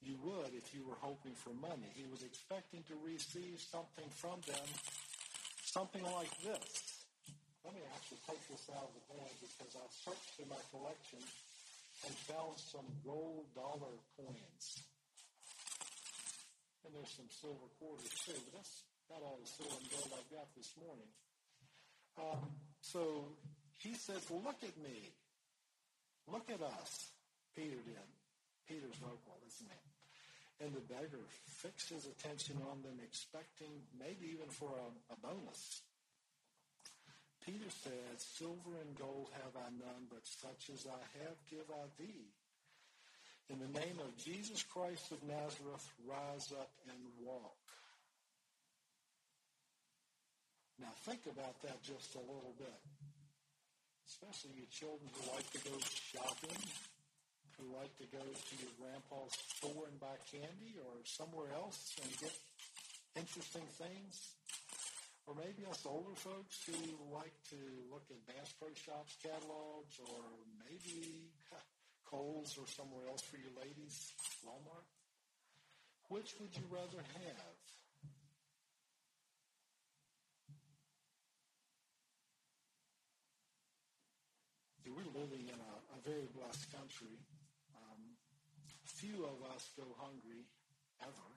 You 0.00 0.16
would 0.24 0.52
if 0.54 0.74
you 0.74 0.86
were 0.86 0.98
hoping 1.00 1.32
for 1.32 1.50
money. 1.50 1.88
He 1.94 2.06
was 2.10 2.22
expecting 2.22 2.82
to 2.88 2.94
receive 3.04 3.60
something 3.60 4.08
from 4.10 4.40
them, 4.46 4.66
something 5.62 6.02
like 6.02 6.30
this. 6.42 6.93
Let 7.64 7.72
me 7.72 7.80
actually 7.96 8.20
take 8.28 8.44
this 8.52 8.68
out 8.76 8.84
of 8.84 8.92
the 8.92 9.04
bag 9.16 9.32
because 9.40 9.72
I 9.72 9.84
searched 9.88 10.36
through 10.36 10.52
my 10.52 10.60
collection 10.68 11.24
and 12.04 12.12
found 12.28 12.60
some 12.60 12.84
gold 13.00 13.48
dollar 13.56 13.96
coins. 14.20 14.84
And 16.84 16.92
there's 16.92 17.16
some 17.16 17.32
silver 17.32 17.68
quarters 17.80 18.12
too, 18.28 18.36
but 18.36 18.60
that's 18.60 18.84
not 19.08 19.24
all 19.24 19.40
the 19.40 19.48
silver 19.48 19.80
and 19.80 19.88
gold 19.88 20.12
I've 20.12 20.28
got 20.28 20.48
this 20.52 20.76
morning. 20.76 21.08
Um, 22.20 22.52
so 22.84 23.32
he 23.80 23.96
says, 23.96 24.20
look 24.28 24.60
at 24.60 24.76
me. 24.84 25.16
Look 26.28 26.52
at 26.52 26.60
us. 26.60 27.16
Peter 27.56 27.80
did. 27.80 28.08
Peter's 28.68 29.00
vocal, 29.00 29.40
isn't 29.48 29.72
it? 29.72 29.84
And 30.60 30.70
the 30.76 30.84
beggar 30.84 31.24
fixed 31.48 31.88
his 31.88 32.04
attention 32.04 32.60
on 32.68 32.84
them, 32.84 33.00
expecting 33.02 33.72
maybe 33.98 34.36
even 34.36 34.52
for 34.52 34.68
a, 34.68 34.88
a 35.12 35.16
bonus. 35.24 35.80
Peter 37.44 37.68
said, 37.68 38.16
Silver 38.16 38.80
and 38.80 38.96
gold 38.96 39.28
have 39.44 39.52
I 39.52 39.68
none, 39.76 40.08
but 40.08 40.24
such 40.24 40.72
as 40.72 40.88
I 40.88 41.02
have 41.20 41.36
give 41.50 41.68
I 41.68 41.84
thee. 42.00 42.32
In 43.52 43.60
the 43.60 43.78
name 43.78 44.00
of 44.00 44.16
Jesus 44.16 44.64
Christ 44.64 45.12
of 45.12 45.20
Nazareth, 45.28 45.84
rise 46.08 46.48
up 46.56 46.72
and 46.88 47.04
walk. 47.20 47.60
Now 50.80 50.88
think 51.04 51.20
about 51.28 51.60
that 51.62 51.82
just 51.84 52.16
a 52.16 52.24
little 52.24 52.56
bit. 52.56 52.80
Especially 54.08 54.56
you 54.56 54.66
children 54.72 55.04
who 55.12 55.36
like 55.36 55.48
to 55.52 55.60
go 55.68 55.76
shopping, 55.84 56.60
who 57.60 57.76
like 57.76 57.92
to 58.00 58.08
go 58.08 58.24
to 58.24 58.54
your 58.56 58.72
grandpa's 58.80 59.36
store 59.52 59.84
and 59.84 60.00
buy 60.00 60.16
candy 60.32 60.80
or 60.80 61.04
somewhere 61.04 61.52
else 61.52 61.92
and 62.00 62.08
get 62.16 62.32
interesting 63.16 63.68
things. 63.76 64.32
Or 65.26 65.34
maybe 65.34 65.64
us 65.64 65.86
older 65.88 66.14
folks 66.14 66.60
who 66.68 66.76
like 67.08 67.32
to 67.48 67.56
look 67.90 68.04
at 68.10 68.20
Bass 68.28 68.52
Pro 68.60 68.68
Shops 68.76 69.16
catalogs 69.22 69.96
or 70.04 70.20
maybe 70.68 71.32
Kohl's 72.04 72.58
or 72.60 72.66
somewhere 72.68 73.08
else 73.08 73.22
for 73.22 73.36
you 73.36 73.48
ladies, 73.56 74.12
Walmart? 74.44 74.84
Which 76.08 76.34
would 76.40 76.52
you 76.54 76.64
rather 76.68 77.00
have? 77.00 77.56
We're 84.84 85.20
living 85.20 85.48
in 85.48 85.58
a, 85.58 85.74
a 85.96 85.98
very 86.06 86.28
blessed 86.36 86.70
country. 86.70 87.18
Um, 87.74 88.14
few 88.84 89.24
of 89.24 89.42
us 89.56 89.72
go 89.76 89.82
hungry 89.98 90.46
ever. 91.02 91.30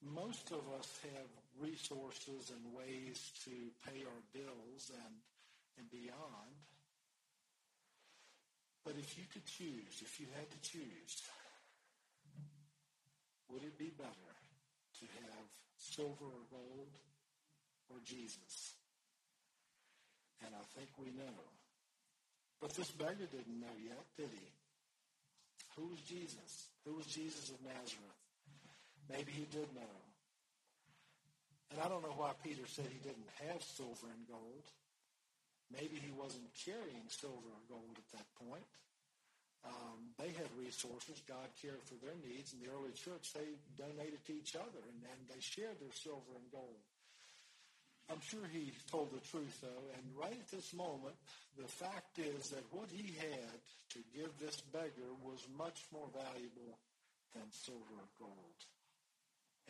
Most 0.00 0.52
of 0.52 0.62
us 0.78 0.86
have 1.02 1.43
resources 1.60 2.50
and 2.50 2.74
ways 2.74 3.32
to 3.44 3.54
pay 3.86 4.02
our 4.02 4.22
bills 4.32 4.90
and, 4.90 5.14
and 5.78 5.90
beyond. 5.90 6.54
But 8.84 8.94
if 8.98 9.16
you 9.16 9.24
could 9.32 9.46
choose, 9.46 10.02
if 10.02 10.20
you 10.20 10.26
had 10.36 10.50
to 10.50 10.60
choose, 10.60 11.22
would 13.48 13.62
it 13.62 13.78
be 13.78 13.92
better 13.96 14.34
to 15.00 15.04
have 15.24 15.46
silver 15.78 16.26
or 16.26 16.44
gold 16.50 16.92
or 17.90 17.96
Jesus? 18.04 18.74
And 20.44 20.54
I 20.54 20.64
think 20.76 20.88
we 20.98 21.06
know. 21.16 21.38
But 22.60 22.74
this 22.74 22.90
beggar 22.90 23.26
didn't 23.30 23.60
know 23.60 23.76
yet, 23.82 24.04
did 24.16 24.28
he? 24.32 24.48
Who 25.76 25.88
was 25.88 26.00
Jesus? 26.00 26.68
Who 26.84 26.94
was 26.94 27.06
Jesus 27.06 27.50
of 27.50 27.60
Nazareth? 27.64 28.20
Maybe 29.10 29.32
he 29.32 29.46
did 29.50 29.74
know. 29.74 30.13
And 31.74 31.82
I 31.82 31.90
don't 31.90 32.06
know 32.06 32.14
why 32.14 32.30
Peter 32.46 32.62
said 32.70 32.86
he 32.86 33.02
didn't 33.02 33.26
have 33.50 33.58
silver 33.58 34.06
and 34.06 34.22
gold. 34.30 34.62
Maybe 35.74 35.98
he 35.98 36.14
wasn't 36.14 36.46
carrying 36.54 37.02
silver 37.10 37.50
or 37.50 37.62
gold 37.66 37.98
at 37.98 38.08
that 38.14 38.30
point. 38.38 38.70
Um, 39.66 40.14
they 40.14 40.30
had 40.38 40.46
resources. 40.54 41.18
God 41.26 41.50
cared 41.58 41.82
for 41.82 41.98
their 41.98 42.14
needs. 42.22 42.54
In 42.54 42.62
the 42.62 42.70
early 42.70 42.94
church, 42.94 43.34
they 43.34 43.58
donated 43.74 44.22
to 44.22 44.38
each 44.38 44.54
other 44.54 44.78
and, 44.86 45.02
and 45.02 45.20
they 45.26 45.42
shared 45.42 45.82
their 45.82 45.90
silver 45.98 46.38
and 46.38 46.46
gold. 46.54 46.78
I'm 48.06 48.22
sure 48.22 48.46
he 48.54 48.70
told 48.86 49.10
the 49.10 49.24
truth, 49.26 49.58
though. 49.58 49.88
And 49.98 50.04
right 50.14 50.38
at 50.38 50.54
this 50.54 50.70
moment, 50.78 51.18
the 51.58 51.66
fact 51.66 52.22
is 52.22 52.54
that 52.54 52.62
what 52.70 52.86
he 52.86 53.18
had 53.18 53.58
to 53.98 54.00
give 54.14 54.30
this 54.38 54.62
beggar 54.70 55.10
was 55.26 55.42
much 55.58 55.82
more 55.90 56.06
valuable 56.14 56.78
than 57.34 57.50
silver 57.50 57.98
or 57.98 58.30
gold. 58.30 58.60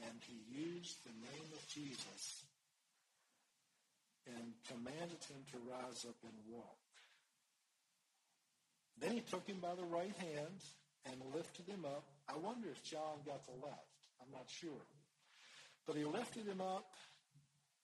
And 0.02 0.18
he 0.26 0.38
used 0.50 0.96
the 1.04 1.12
name 1.12 1.50
of 1.52 1.62
Jesus 1.68 2.42
and 4.26 4.54
commanded 4.68 5.22
him 5.28 5.44
to 5.52 5.58
rise 5.70 6.04
up 6.08 6.16
and 6.24 6.32
walk. 6.50 6.78
Then 9.00 9.12
he 9.12 9.20
took 9.20 9.46
him 9.46 9.58
by 9.60 9.74
the 9.74 9.84
right 9.84 10.14
hand 10.16 10.58
and 11.06 11.34
lifted 11.34 11.66
him 11.66 11.84
up. 11.84 12.04
I 12.28 12.36
wonder 12.38 12.68
if 12.70 12.82
John 12.82 13.20
got 13.26 13.44
the 13.46 13.66
left. 13.66 13.94
I'm 14.20 14.32
not 14.32 14.48
sure. 14.48 14.86
But 15.86 15.96
he 15.96 16.04
lifted 16.04 16.46
him 16.46 16.60
up. 16.60 16.86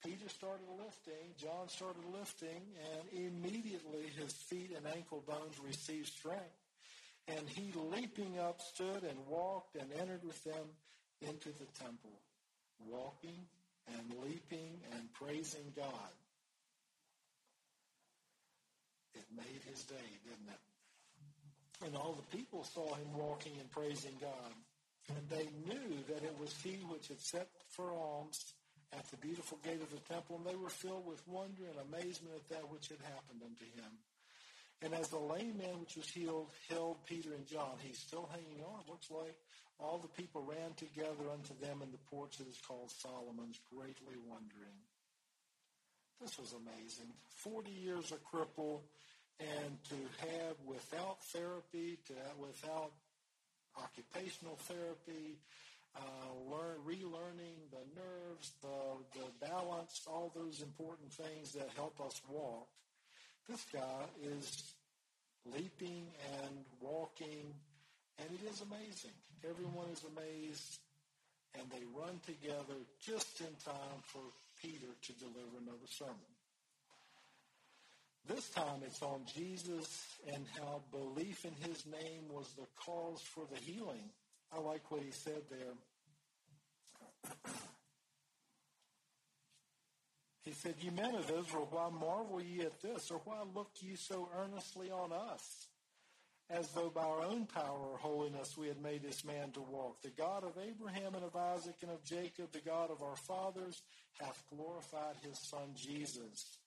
Peter 0.02 0.28
started 0.28 0.66
lifting. 0.78 1.34
John 1.36 1.68
started 1.68 2.04
lifting. 2.12 2.62
And 2.92 3.26
immediately 3.26 4.06
his 4.16 4.32
feet 4.32 4.72
and 4.74 4.86
ankle 4.86 5.22
bones 5.26 5.60
received 5.66 6.08
strength. 6.08 6.56
And 7.28 7.46
he, 7.48 7.72
leaping 7.76 8.38
up, 8.38 8.60
stood 8.62 9.02
and 9.02 9.18
walked 9.28 9.76
and 9.76 9.92
entered 10.00 10.24
with 10.24 10.42
them 10.44 10.66
into 11.22 11.50
the 11.50 11.66
temple, 11.78 12.16
walking 12.88 13.46
and 13.88 14.04
leaping 14.24 14.80
and 14.92 15.12
praising 15.14 15.72
God. 15.76 16.12
It 19.14 19.24
made 19.36 19.62
his 19.68 19.84
day, 19.84 20.10
didn't 20.24 20.48
it? 20.48 21.86
And 21.86 21.96
all 21.96 22.14
the 22.14 22.36
people 22.36 22.64
saw 22.64 22.94
him 22.94 23.12
walking 23.14 23.52
and 23.58 23.70
praising 23.70 24.16
God. 24.20 24.52
And 25.08 25.28
they 25.28 25.48
knew 25.66 25.96
that 26.08 26.22
it 26.22 26.36
was 26.38 26.54
he 26.62 26.78
which 26.88 27.08
had 27.08 27.20
set 27.20 27.48
for 27.70 27.90
alms 27.90 28.54
at 28.92 29.08
the 29.10 29.16
beautiful 29.16 29.58
gate 29.64 29.80
of 29.80 29.90
the 29.90 30.02
temple, 30.12 30.36
and 30.36 30.46
they 30.46 30.58
were 30.58 30.68
filled 30.68 31.06
with 31.06 31.26
wonder 31.26 31.62
and 31.62 31.78
amazement 31.94 32.34
at 32.34 32.48
that 32.50 32.70
which 32.70 32.88
had 32.88 32.98
happened 33.02 33.42
unto 33.42 33.64
him. 33.64 33.90
And 34.82 34.94
as 34.94 35.08
the 35.08 35.18
lame 35.18 35.58
man 35.58 35.78
which 35.80 35.96
was 35.96 36.08
healed 36.08 36.48
held 36.70 37.04
Peter 37.04 37.34
and 37.34 37.46
John, 37.46 37.76
he's 37.82 37.98
still 37.98 38.28
hanging 38.32 38.64
on. 38.64 38.80
Looks 38.88 39.10
like 39.10 39.36
all 39.78 39.98
the 39.98 40.08
people 40.08 40.42
ran 40.42 40.72
together 40.76 41.28
unto 41.32 41.52
them 41.60 41.82
in 41.82 41.92
the 41.92 42.00
porch 42.10 42.38
that 42.38 42.48
is 42.48 42.60
called 42.66 42.90
Solomon's, 42.90 43.60
greatly 43.72 44.16
wondering. 44.26 44.80
This 46.20 46.38
was 46.38 46.52
amazing. 46.52 47.12
Forty 47.28 47.72
years 47.72 48.12
a 48.12 48.36
cripple, 48.36 48.80
and 49.38 49.76
to 49.88 49.96
have 50.26 50.56
without 50.64 51.22
therapy, 51.24 51.98
to 52.06 52.14
without 52.38 52.92
occupational 53.76 54.56
therapy, 54.56 55.38
uh, 55.96 56.50
learn, 56.50 56.76
relearning 56.86 57.56
the 57.70 58.00
nerves, 58.00 58.52
the, 58.62 59.18
the 59.18 59.46
balance, 59.46 60.02
all 60.06 60.32
those 60.34 60.62
important 60.62 61.12
things 61.12 61.52
that 61.52 61.68
help 61.76 62.00
us 62.00 62.20
walk 62.28 62.68
this 63.50 63.66
guy 63.72 64.04
is 64.22 64.74
leaping 65.56 66.06
and 66.38 66.64
walking, 66.80 67.52
and 68.18 68.28
it 68.30 68.48
is 68.48 68.62
amazing. 68.62 69.10
Everyone 69.42 69.88
is 69.92 70.04
amazed, 70.16 70.78
and 71.58 71.68
they 71.70 71.84
run 71.92 72.20
together 72.24 72.78
just 73.04 73.40
in 73.40 73.52
time 73.64 74.02
for 74.04 74.22
Peter 74.62 74.86
to 75.02 75.12
deliver 75.14 75.58
another 75.60 75.88
sermon. 75.88 76.14
This 78.28 78.50
time 78.50 78.82
it's 78.86 79.02
on 79.02 79.22
Jesus 79.34 80.06
and 80.32 80.44
how 80.56 80.82
belief 80.92 81.44
in 81.44 81.54
his 81.68 81.84
name 81.86 82.28
was 82.30 82.46
the 82.56 82.66
cause 82.76 83.20
for 83.20 83.42
the 83.52 83.58
healing. 83.58 84.10
I 84.52 84.60
like 84.60 84.90
what 84.90 85.02
he 85.02 85.10
said 85.10 85.42
there. 85.50 85.74
He 90.44 90.52
said, 90.52 90.74
Ye 90.80 90.90
men 90.90 91.14
of 91.14 91.30
Israel, 91.30 91.68
why 91.70 91.90
marvel 91.90 92.40
ye 92.40 92.62
at 92.62 92.80
this? 92.80 93.10
Or 93.10 93.20
why 93.24 93.42
look 93.54 93.70
ye 93.80 93.94
so 93.96 94.28
earnestly 94.38 94.90
on 94.90 95.12
us? 95.12 95.68
As 96.48 96.72
though 96.72 96.90
by 96.90 97.02
our 97.02 97.22
own 97.22 97.46
power 97.46 97.78
or 97.78 97.98
holiness 97.98 98.56
we 98.56 98.66
had 98.66 98.82
made 98.82 99.02
this 99.02 99.24
man 99.24 99.52
to 99.52 99.60
walk. 99.60 100.02
The 100.02 100.10
God 100.10 100.42
of 100.42 100.58
Abraham 100.58 101.14
and 101.14 101.24
of 101.24 101.36
Isaac 101.36 101.76
and 101.82 101.92
of 101.92 102.02
Jacob, 102.02 102.50
the 102.52 102.60
God 102.60 102.90
of 102.90 103.02
our 103.02 103.14
fathers, 103.14 103.82
hath 104.18 104.42
glorified 104.50 105.14
his 105.22 105.38
son 105.38 105.70
Jesus, 105.76 106.58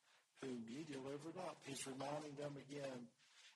whom 0.42 0.64
ye 0.70 0.86
delivered 0.90 1.36
up. 1.38 1.58
He's 1.66 1.86
reminding 1.86 2.36
them 2.40 2.56
again 2.56 3.10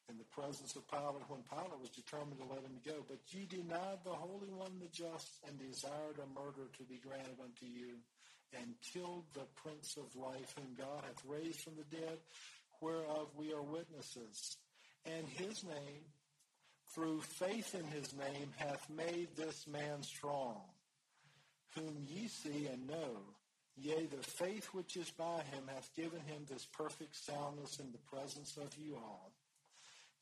in 0.09 0.17
the 0.17 0.27
presence 0.35 0.75
of 0.75 0.89
Pilate 0.89 1.29
when 1.29 1.43
Pilate 1.47 1.79
was 1.79 1.91
determined 1.91 2.39
to 2.39 2.47
let 2.51 2.63
him 2.63 2.79
go. 2.83 3.05
But 3.07 3.19
ye 3.29 3.45
denied 3.45 4.03
the 4.03 4.17
Holy 4.17 4.51
One, 4.51 4.79
the 4.81 4.91
just, 4.91 5.39
and 5.47 5.55
desired 5.59 6.19
a 6.19 6.27
murder 6.37 6.67
to 6.75 6.83
be 6.83 6.99
granted 6.99 7.39
unto 7.39 7.65
you 7.65 8.03
and 8.53 8.73
killed 8.93 9.25
the 9.33 9.45
Prince 9.61 9.97
of 9.97 10.15
Life, 10.15 10.55
whom 10.55 10.75
God 10.77 11.03
hath 11.03 11.23
raised 11.25 11.61
from 11.61 11.73
the 11.75 11.95
dead, 11.95 12.17
whereof 12.81 13.27
we 13.35 13.53
are 13.53 13.61
witnesses. 13.61 14.57
And 15.05 15.27
his 15.27 15.63
name, 15.63 16.03
through 16.93 17.21
faith 17.21 17.75
in 17.75 17.85
his 17.85 18.13
name, 18.13 18.51
hath 18.57 18.89
made 18.89 19.29
this 19.35 19.65
man 19.67 20.03
strong, 20.03 20.61
whom 21.75 22.05
ye 22.07 22.27
see 22.27 22.67
and 22.67 22.87
know. 22.87 23.17
Yea, 23.79 24.07
the 24.07 24.23
faith 24.23 24.69
which 24.73 24.97
is 24.97 25.11
by 25.11 25.43
him 25.51 25.63
hath 25.73 25.93
given 25.95 26.19
him 26.21 26.41
this 26.49 26.65
perfect 26.65 27.15
soundness 27.15 27.79
in 27.79 27.91
the 27.91 28.17
presence 28.17 28.57
of 28.57 28.75
you 28.77 28.95
all. 28.95 29.31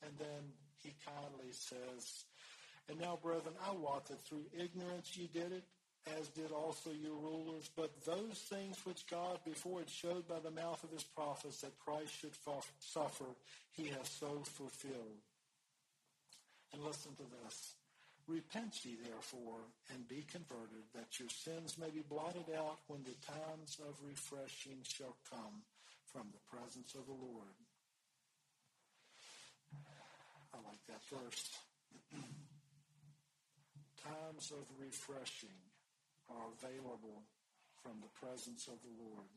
And 0.02 0.12
then 0.18 0.52
he 0.82 0.94
kindly 1.06 1.52
says, 1.52 2.24
And 2.88 3.00
now, 3.00 3.18
brethren, 3.22 3.54
I 3.66 3.72
wot 3.72 4.06
that 4.08 4.20
through 4.26 4.44
ignorance 4.58 5.16
ye 5.16 5.30
did 5.32 5.52
it, 5.52 5.64
as 6.14 6.28
did 6.28 6.52
also 6.52 6.90
your 6.90 7.14
rulers. 7.14 7.70
But 7.74 7.90
those 8.04 8.38
things 8.48 8.78
which 8.84 9.06
God 9.06 9.38
before 9.44 9.80
had 9.80 9.90
showed 9.90 10.28
by 10.28 10.38
the 10.38 10.50
mouth 10.50 10.82
of 10.84 10.90
his 10.90 11.02
prophets 11.02 11.60
that 11.60 11.78
Christ 11.78 12.12
should 12.20 12.36
suffer, 12.80 13.24
he 13.72 13.88
has 13.88 14.08
so 14.08 14.42
fulfilled. 14.44 15.22
And 16.72 16.84
listen 16.84 17.12
to 17.16 17.26
this. 17.42 17.74
Repent 18.26 18.84
ye 18.84 18.96
therefore 19.06 19.62
and 19.94 20.08
be 20.08 20.24
converted, 20.30 20.82
that 20.94 21.20
your 21.20 21.28
sins 21.28 21.78
may 21.78 21.90
be 21.90 22.02
blotted 22.08 22.50
out 22.58 22.78
when 22.88 23.02
the 23.04 23.14
times 23.22 23.78
of 23.86 23.94
refreshing 24.02 24.82
shall 24.82 25.14
come 25.30 25.62
from 26.12 26.26
the 26.32 26.42
presence 26.50 26.94
of 26.94 27.06
the 27.06 27.12
Lord. 27.12 27.54
I 30.52 30.58
like 30.66 30.82
that 30.88 31.02
verse. 31.06 31.50
times 34.02 34.52
of 34.52 34.66
refreshing 34.80 35.65
are 36.30 36.46
available 36.60 37.22
from 37.82 38.00
the 38.00 38.08
presence 38.18 38.66
of 38.66 38.78
the 38.82 39.02
Lord. 39.02 39.28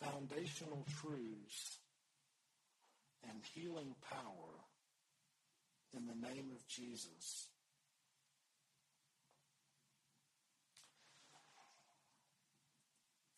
Foundational 0.00 0.84
truths 1.00 1.78
and 3.30 3.40
healing 3.54 3.94
power 4.10 4.52
in 5.96 6.06
the 6.06 6.26
name 6.26 6.50
of 6.54 6.66
Jesus. 6.66 7.46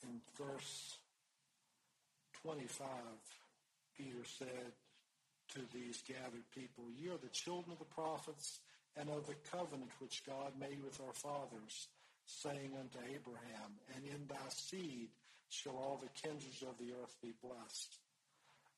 In 0.02 0.20
verse 0.38 0.96
25, 2.44 2.86
Peter 3.96 4.24
said 4.38 4.76
to 5.54 5.60
these 5.72 6.02
gathered 6.06 6.44
people, 6.54 6.84
Ye 6.92 7.08
are 7.08 7.16
the 7.16 7.32
children 7.32 7.72
of 7.72 7.78
the 7.78 7.94
prophets 7.94 8.60
and 8.96 9.08
of 9.08 9.26
the 9.26 9.36
covenant 9.50 9.90
which 9.98 10.22
God 10.26 10.52
made 10.60 10.76
with 10.84 11.00
our 11.00 11.14
fathers, 11.14 11.88
saying 12.26 12.76
unto 12.78 12.98
Abraham, 13.08 13.80
And 13.96 14.04
in 14.04 14.28
thy 14.28 14.48
seed 14.50 15.08
shall 15.48 15.72
all 15.72 16.00
the 16.02 16.12
kindreds 16.20 16.60
of 16.60 16.76
the 16.76 16.92
earth 16.92 17.16
be 17.22 17.32
blessed. 17.40 17.96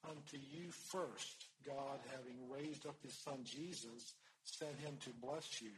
Unto 0.06 0.38
you 0.38 0.70
first, 0.70 1.46
God, 1.66 1.98
having 2.14 2.46
raised 2.48 2.86
up 2.86 3.02
his 3.02 3.18
son 3.18 3.42
Jesus, 3.42 4.14
sent 4.44 4.78
him 4.78 4.94
to 5.02 5.10
bless 5.20 5.60
you 5.60 5.74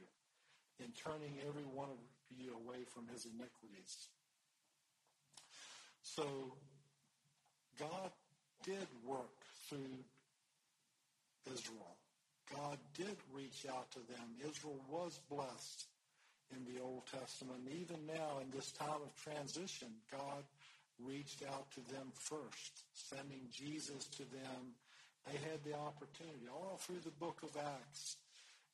in 0.79 0.93
turning 0.93 1.41
every 1.49 1.65
one 1.65 1.89
of 1.89 1.99
you 2.37 2.53
away 2.53 2.85
from 2.85 3.09
his 3.09 3.25
iniquities. 3.25 4.09
So 6.03 6.53
God 7.79 8.11
did 8.65 8.87
work 9.07 9.39
through 9.69 10.03
Israel. 11.53 11.97
God 12.55 12.79
did 12.95 13.17
reach 13.33 13.67
out 13.71 13.91
to 13.93 14.01
them. 14.11 14.27
Israel 14.49 14.81
was 14.91 15.21
blessed 15.31 15.87
in 16.57 16.65
the 16.65 16.81
Old 16.81 17.07
Testament. 17.07 17.61
Even 17.71 18.07
now, 18.07 18.41
in 18.43 18.51
this 18.51 18.73
time 18.73 19.03
of 19.05 19.15
transition, 19.15 19.89
God 20.11 20.45
reached 21.05 21.43
out 21.47 21.71
to 21.73 21.81
them 21.93 22.09
first, 22.15 22.85
sending 22.95 23.47
Jesus 23.53 24.07
to 24.17 24.25
them. 24.33 24.75
They 25.27 25.39
had 25.51 25.63
the 25.63 25.77
opportunity. 25.77 26.49
All 26.51 26.81
through 26.81 27.05
the 27.05 27.15
book 27.21 27.39
of 27.43 27.55
Acts, 27.57 28.17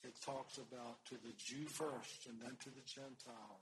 it 0.04 0.14
talks 0.24 0.58
about 0.58 1.04
to 1.06 1.14
the 1.14 1.34
Jew 1.36 1.66
first 1.66 2.26
and 2.28 2.40
then 2.40 2.56
to 2.62 2.70
the 2.70 2.84
Gentile 2.86 3.60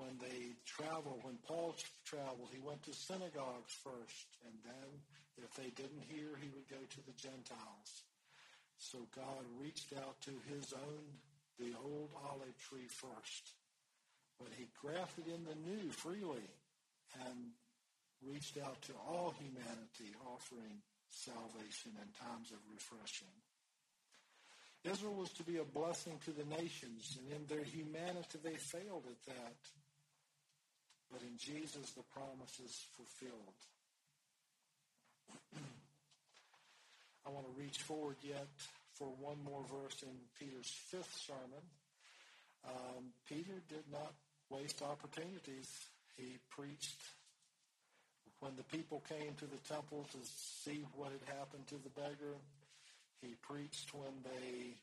when 0.00 0.16
they 0.16 0.56
traveled, 0.64 1.20
when 1.22 1.36
Paul 1.44 1.76
traveled, 2.08 2.48
he 2.50 2.64
went 2.64 2.82
to 2.88 2.94
synagogues 2.96 3.76
first, 3.84 4.28
and 4.48 4.56
then 4.64 4.88
if 5.44 5.52
they 5.54 5.68
didn't 5.76 6.08
hear, 6.08 6.32
he 6.40 6.48
would 6.56 6.68
go 6.72 6.80
to 6.80 7.00
the 7.04 7.16
Gentiles. 7.20 7.90
So 8.80 9.04
God 9.14 9.44
reached 9.60 9.92
out 9.92 10.16
to 10.24 10.32
his 10.48 10.72
own, 10.72 11.04
the 11.60 11.76
old 11.84 12.08
olive 12.32 12.56
tree 12.56 12.88
first. 12.88 13.52
But 14.40 14.56
he 14.56 14.72
grafted 14.80 15.28
in 15.28 15.44
the 15.44 15.58
new 15.68 15.92
freely 15.92 16.48
and 17.28 17.52
reached 18.24 18.56
out 18.56 18.80
to 18.88 18.92
all 19.06 19.34
humanity, 19.36 20.16
offering 20.24 20.80
salvation 21.10 21.92
in 22.00 22.08
times 22.16 22.50
of 22.52 22.58
refreshing. 22.72 23.36
Israel 24.84 25.14
was 25.14 25.30
to 25.32 25.42
be 25.42 25.58
a 25.58 25.64
blessing 25.64 26.18
to 26.24 26.32
the 26.32 26.44
nations, 26.56 27.18
and 27.20 27.32
in 27.36 27.46
their 27.46 27.64
humanity 27.64 28.38
they 28.42 28.56
failed 28.56 29.04
at 29.04 29.26
that. 29.26 29.60
But 31.12 31.22
in 31.22 31.36
Jesus, 31.36 31.90
the 31.90 32.04
promise 32.14 32.60
is 32.64 32.86
fulfilled. 32.96 33.58
I 37.26 37.30
want 37.30 37.46
to 37.46 37.60
reach 37.60 37.82
forward 37.82 38.16
yet 38.22 38.46
for 38.94 39.08
one 39.18 39.42
more 39.44 39.64
verse 39.64 40.02
in 40.02 40.14
Peter's 40.38 40.72
fifth 40.88 41.16
sermon. 41.26 41.64
Um, 42.64 43.12
Peter 43.28 43.60
did 43.68 43.84
not 43.90 44.12
waste 44.50 44.82
opportunities. 44.82 45.68
He 46.16 46.38
preached 46.50 47.00
when 48.40 48.52
the 48.56 48.64
people 48.64 49.02
came 49.08 49.34
to 49.38 49.46
the 49.46 49.58
temple 49.68 50.06
to 50.12 50.18
see 50.24 50.84
what 50.94 51.10
had 51.12 51.36
happened 51.36 51.66
to 51.68 51.76
the 51.82 51.90
beggar. 51.90 52.36
He 53.20 53.34
preached 53.42 53.92
when 53.94 54.12
they 54.24 54.76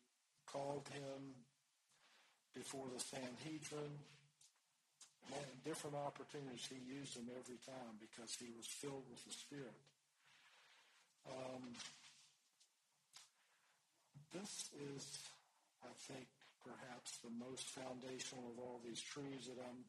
called 0.45 0.87
him 0.93 1.33
before 2.55 2.85
the 2.93 3.03
Sanhedrin 3.03 3.91
different 5.67 5.99
opportunities, 5.99 6.63
he 6.71 6.79
used 6.87 7.19
them 7.19 7.27
every 7.35 7.59
time 7.67 7.99
because 7.99 8.31
he 8.39 8.47
was 8.55 8.63
filled 8.63 9.03
with 9.11 9.19
the 9.27 9.35
Spirit. 9.35 9.75
Um, 11.27 11.75
this 14.31 14.71
is, 14.95 15.03
I 15.83 15.91
think, 16.07 16.23
perhaps 16.63 17.19
the 17.19 17.35
most 17.35 17.67
foundational 17.75 18.47
of 18.51 18.59
all 18.63 18.79
these 18.79 19.03
truths 19.03 19.51
that 19.51 19.59
I'm 19.59 19.83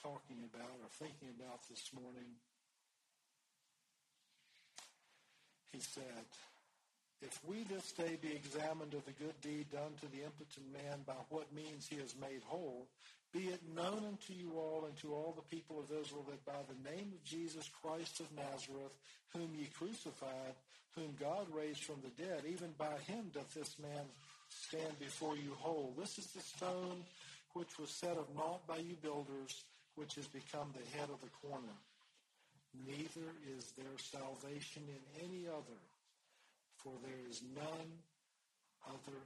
talking 0.00 0.40
about 0.48 0.72
or 0.80 0.88
thinking 0.96 1.28
about 1.36 1.60
this 1.68 1.92
morning. 1.92 2.40
He 5.72 5.80
said, 5.80 6.24
if 7.20 7.38
we 7.44 7.64
this 7.68 7.92
day 7.92 8.16
be 8.20 8.32
examined 8.32 8.94
of 8.96 9.04
the 9.04 9.12
good 9.12 9.36
deed 9.44 9.68
done 9.70 9.92
to 10.00 10.08
the 10.08 10.24
impotent 10.24 10.72
man 10.72 11.04
by 11.04 11.20
what 11.28 11.52
means 11.52 11.86
he 11.86 11.96
is 11.96 12.16
made 12.16 12.40
whole, 12.48 12.88
be 13.32 13.46
it 13.48 13.60
known 13.74 14.02
unto 14.06 14.32
you 14.32 14.52
all 14.56 14.84
and 14.86 14.96
to 14.98 15.14
all 15.14 15.34
the 15.36 15.56
people 15.56 15.78
of 15.78 15.90
Israel 15.90 16.26
that 16.28 16.44
by 16.44 16.60
the 16.66 16.90
name 16.90 17.12
of 17.12 17.24
Jesus 17.24 17.70
Christ 17.82 18.20
of 18.20 18.26
Nazareth, 18.34 18.94
whom 19.32 19.50
ye 19.58 19.68
crucified, 19.78 20.54
whom 20.96 21.14
God 21.20 21.46
raised 21.54 21.84
from 21.84 22.02
the 22.02 22.22
dead, 22.22 22.42
even 22.48 22.74
by 22.76 22.98
him 23.06 23.30
doth 23.32 23.54
this 23.54 23.76
man 23.78 24.04
stand 24.48 24.98
before 24.98 25.36
you 25.36 25.54
whole. 25.58 25.94
This 25.98 26.18
is 26.18 26.26
the 26.32 26.40
stone 26.40 27.04
which 27.54 27.78
was 27.78 27.90
set 27.90 28.16
of 28.16 28.34
naught 28.34 28.66
by 28.66 28.78
you 28.78 28.96
builders, 29.02 29.62
which 29.94 30.16
has 30.16 30.26
become 30.26 30.74
the 30.74 30.98
head 30.98 31.08
of 31.12 31.20
the 31.20 31.46
corner. 31.46 31.78
Neither 32.86 33.30
is 33.56 33.72
there 33.76 33.98
salvation 33.98 34.82
in 34.88 35.26
any 35.26 35.46
other 35.46 35.78
for 36.82 36.92
there 37.04 37.28
is 37.28 37.42
none 37.54 37.90
other 38.88 39.20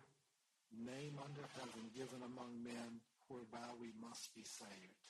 name 0.75 1.15
under 1.23 1.47
heaven 1.55 1.87
given 1.95 2.19
among 2.27 2.51
men 2.67 2.99
whereby 3.35 3.67
we 3.83 3.91
must 3.99 4.31
be 4.35 4.47
saved. 4.47 5.05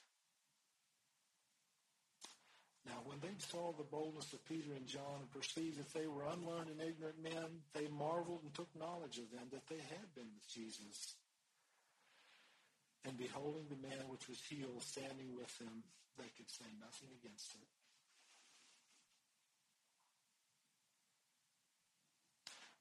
Now, 2.88 3.00
when 3.04 3.20
they 3.20 3.32
saw 3.38 3.72
the 3.72 3.88
boldness 3.88 4.32
of 4.32 4.44
Peter 4.44 4.72
and 4.76 4.86
John 4.86 5.20
and 5.20 5.32
perceived 5.32 5.80
that 5.80 5.92
they 5.92 6.06
were 6.06 6.28
unlearned 6.28 6.68
and 6.68 6.80
ignorant 6.80 7.20
men, 7.20 7.64
they 7.72 7.88
marveled 7.88 8.44
and 8.44 8.52
took 8.52 8.68
knowledge 8.76 9.16
of 9.16 9.32
them 9.32 9.48
that 9.52 9.68
they 9.68 9.80
had 9.88 10.08
been 10.12 10.28
with 10.32 10.48
Jesus. 10.52 11.16
And 13.04 13.16
beholding 13.16 13.68
the 13.68 13.80
man 13.88 14.04
which 14.08 14.28
was 14.28 14.40
healed 14.48 14.84
standing 14.84 15.32
with 15.36 15.52
them, 15.58 15.84
they 16.16 16.28
could 16.36 16.48
say 16.48 16.68
nothing 16.80 17.08
against 17.20 17.56
it. 17.56 17.68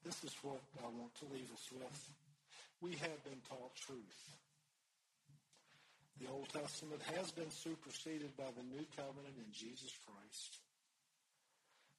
This 0.04 0.24
is 0.24 0.36
what 0.44 0.60
I 0.84 0.88
want 0.92 1.16
to 1.20 1.32
leave 1.32 1.48
us 1.48 1.64
with. 1.72 2.10
We 2.82 2.92
have 3.00 3.24
been 3.24 3.40
taught 3.48 3.74
truth. 3.74 4.20
The 6.20 6.30
Old 6.30 6.48
Testament 6.48 7.02
has 7.16 7.30
been 7.32 7.50
superseded 7.50 8.36
by 8.36 8.50
the 8.56 8.62
New 8.62 8.86
Covenant 8.96 9.34
in 9.36 9.50
Jesus 9.52 9.90
Christ. 10.06 10.58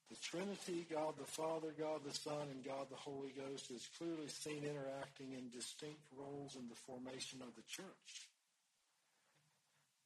The 0.10 0.16
Trinity, 0.22 0.86
God 0.90 1.16
the 1.18 1.26
Father, 1.26 1.74
God 1.78 2.02
the 2.06 2.14
Son, 2.14 2.48
and 2.52 2.64
God 2.64 2.88
the 2.90 2.96
Holy 2.96 3.34
Ghost 3.36 3.72
is 3.72 3.90
clearly 3.98 4.28
seen 4.28 4.64
interacting 4.64 5.34
in 5.34 5.50
distinct 5.50 6.06
roles 6.16 6.56
in 6.56 6.70
the 6.70 6.80
formation 6.86 7.42
of 7.42 7.56
the 7.56 7.66
church. 7.68 8.30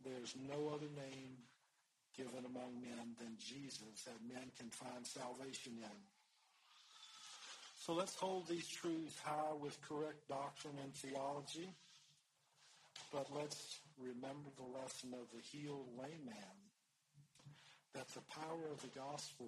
There's 0.03 0.35
no 0.47 0.71
other 0.73 0.89
name 0.95 1.35
given 2.15 2.45
among 2.45 2.81
men 2.81 3.15
than 3.19 3.35
Jesus 3.37 4.07
that 4.07 4.19
men 4.27 4.49
can 4.57 4.69
find 4.69 5.05
salvation 5.05 5.73
in. 5.77 5.99
So 7.79 7.93
let's 7.93 8.15
hold 8.15 8.47
these 8.47 8.67
truths 8.67 9.19
high 9.23 9.55
with 9.59 9.77
correct 9.87 10.27
doctrine 10.29 10.75
and 10.81 10.93
theology. 10.93 11.69
But 13.11 13.27
let's 13.35 13.79
remember 13.99 14.49
the 14.55 14.79
lesson 14.79 15.13
of 15.13 15.27
the 15.35 15.43
healed 15.43 15.87
layman 15.99 16.57
that 17.93 18.07
the 18.15 18.23
power 18.31 18.63
of 18.71 18.81
the 18.81 18.93
gospel, 18.95 19.47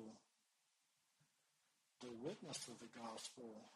the 2.01 2.11
witness 2.23 2.67
of 2.67 2.79
the 2.79 2.91
gospel, 2.99 3.71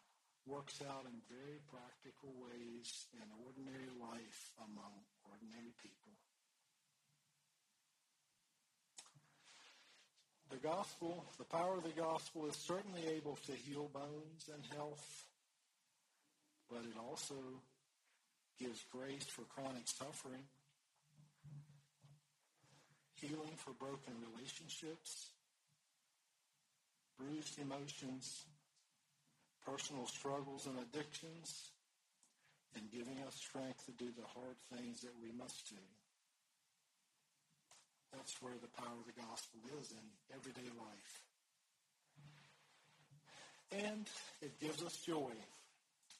works 0.45 0.82
out 0.86 1.05
in 1.05 1.17
very 1.26 1.57
practical 1.71 2.30
ways 2.38 3.07
in 3.15 3.26
ordinary 3.45 3.89
life 3.97 4.51
among 4.61 4.93
ordinary 5.26 5.73
people. 5.82 6.13
The 10.51 10.57
gospel, 10.57 11.26
the 11.38 11.45
power 11.45 11.78
of 11.78 11.84
the 11.84 12.01
gospel 12.01 12.45
is 12.45 12.55
certainly 12.55 13.01
able 13.17 13.38
to 13.47 13.51
heal 13.51 13.89
bones 13.91 14.49
and 14.53 14.63
health, 14.76 15.26
but 16.69 16.80
it 16.80 16.97
also 17.09 17.36
gives 18.59 18.86
grace 18.91 19.26
for 19.26 19.41
chronic 19.43 19.88
suffering, 19.88 20.43
healing 23.20 23.55
for 23.55 23.72
broken 23.74 24.13
relationships, 24.34 25.30
bruised 27.18 27.59
emotions, 27.59 28.45
personal 29.66 30.05
struggles 30.05 30.68
and 30.68 30.78
addictions, 30.80 31.72
and 32.76 32.91
giving 32.91 33.18
us 33.26 33.36
strength 33.36 33.86
to 33.86 33.91
do 33.93 34.11
the 34.11 34.28
hard 34.36 34.57
things 34.74 35.01
that 35.01 35.16
we 35.22 35.32
must 35.38 35.70
do. 35.70 35.82
That's 38.13 38.41
where 38.41 38.53
the 38.61 38.82
power 38.82 38.95
of 38.99 39.05
the 39.07 39.22
gospel 39.22 39.59
is 39.82 39.91
in 39.91 40.05
everyday 40.34 40.70
life. 40.78 41.22
And 43.72 44.07
it 44.41 44.59
gives 44.59 44.84
us 44.84 44.97
joy. 45.05 45.32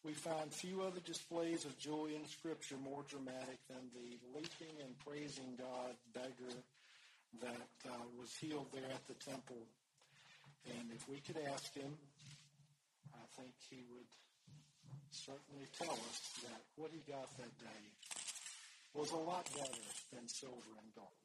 We 0.04 0.14
find 0.14 0.52
few 0.52 0.82
other 0.82 1.00
displays 1.06 1.66
of 1.66 1.78
joy 1.80 2.12
in 2.16 2.28
Scripture 2.28 2.76
more 2.84 3.04
dramatic 3.10 3.58
than 3.70 3.90
the 3.94 4.18
leaping 4.36 4.76
and 4.84 4.98
praising 5.00 5.58
God 5.58 5.96
beggar 6.14 6.54
that 7.42 7.72
uh, 7.90 8.06
was 8.20 8.36
healed 8.36 8.68
there 8.74 8.90
at 8.90 9.06
the 9.08 9.18
temple. 9.20 9.68
And 10.66 10.92
if 10.92 11.08
we 11.10 11.20
could 11.20 11.38
ask 11.54 11.74
him, 11.74 11.92
I 13.14 13.26
think 13.40 13.54
he 13.70 13.84
would 13.92 14.12
certainly 15.12 15.68
tell 15.78 15.94
us 15.94 16.20
that 16.44 16.62
what 16.76 16.92
he 16.92 17.00
got 17.10 17.30
that 17.38 17.54
day 17.60 17.84
was 18.94 19.12
a 19.12 19.18
lot 19.18 19.46
better 19.56 19.86
than 20.14 20.28
silver 20.28 20.74
and 20.80 20.90
gold. 20.96 21.25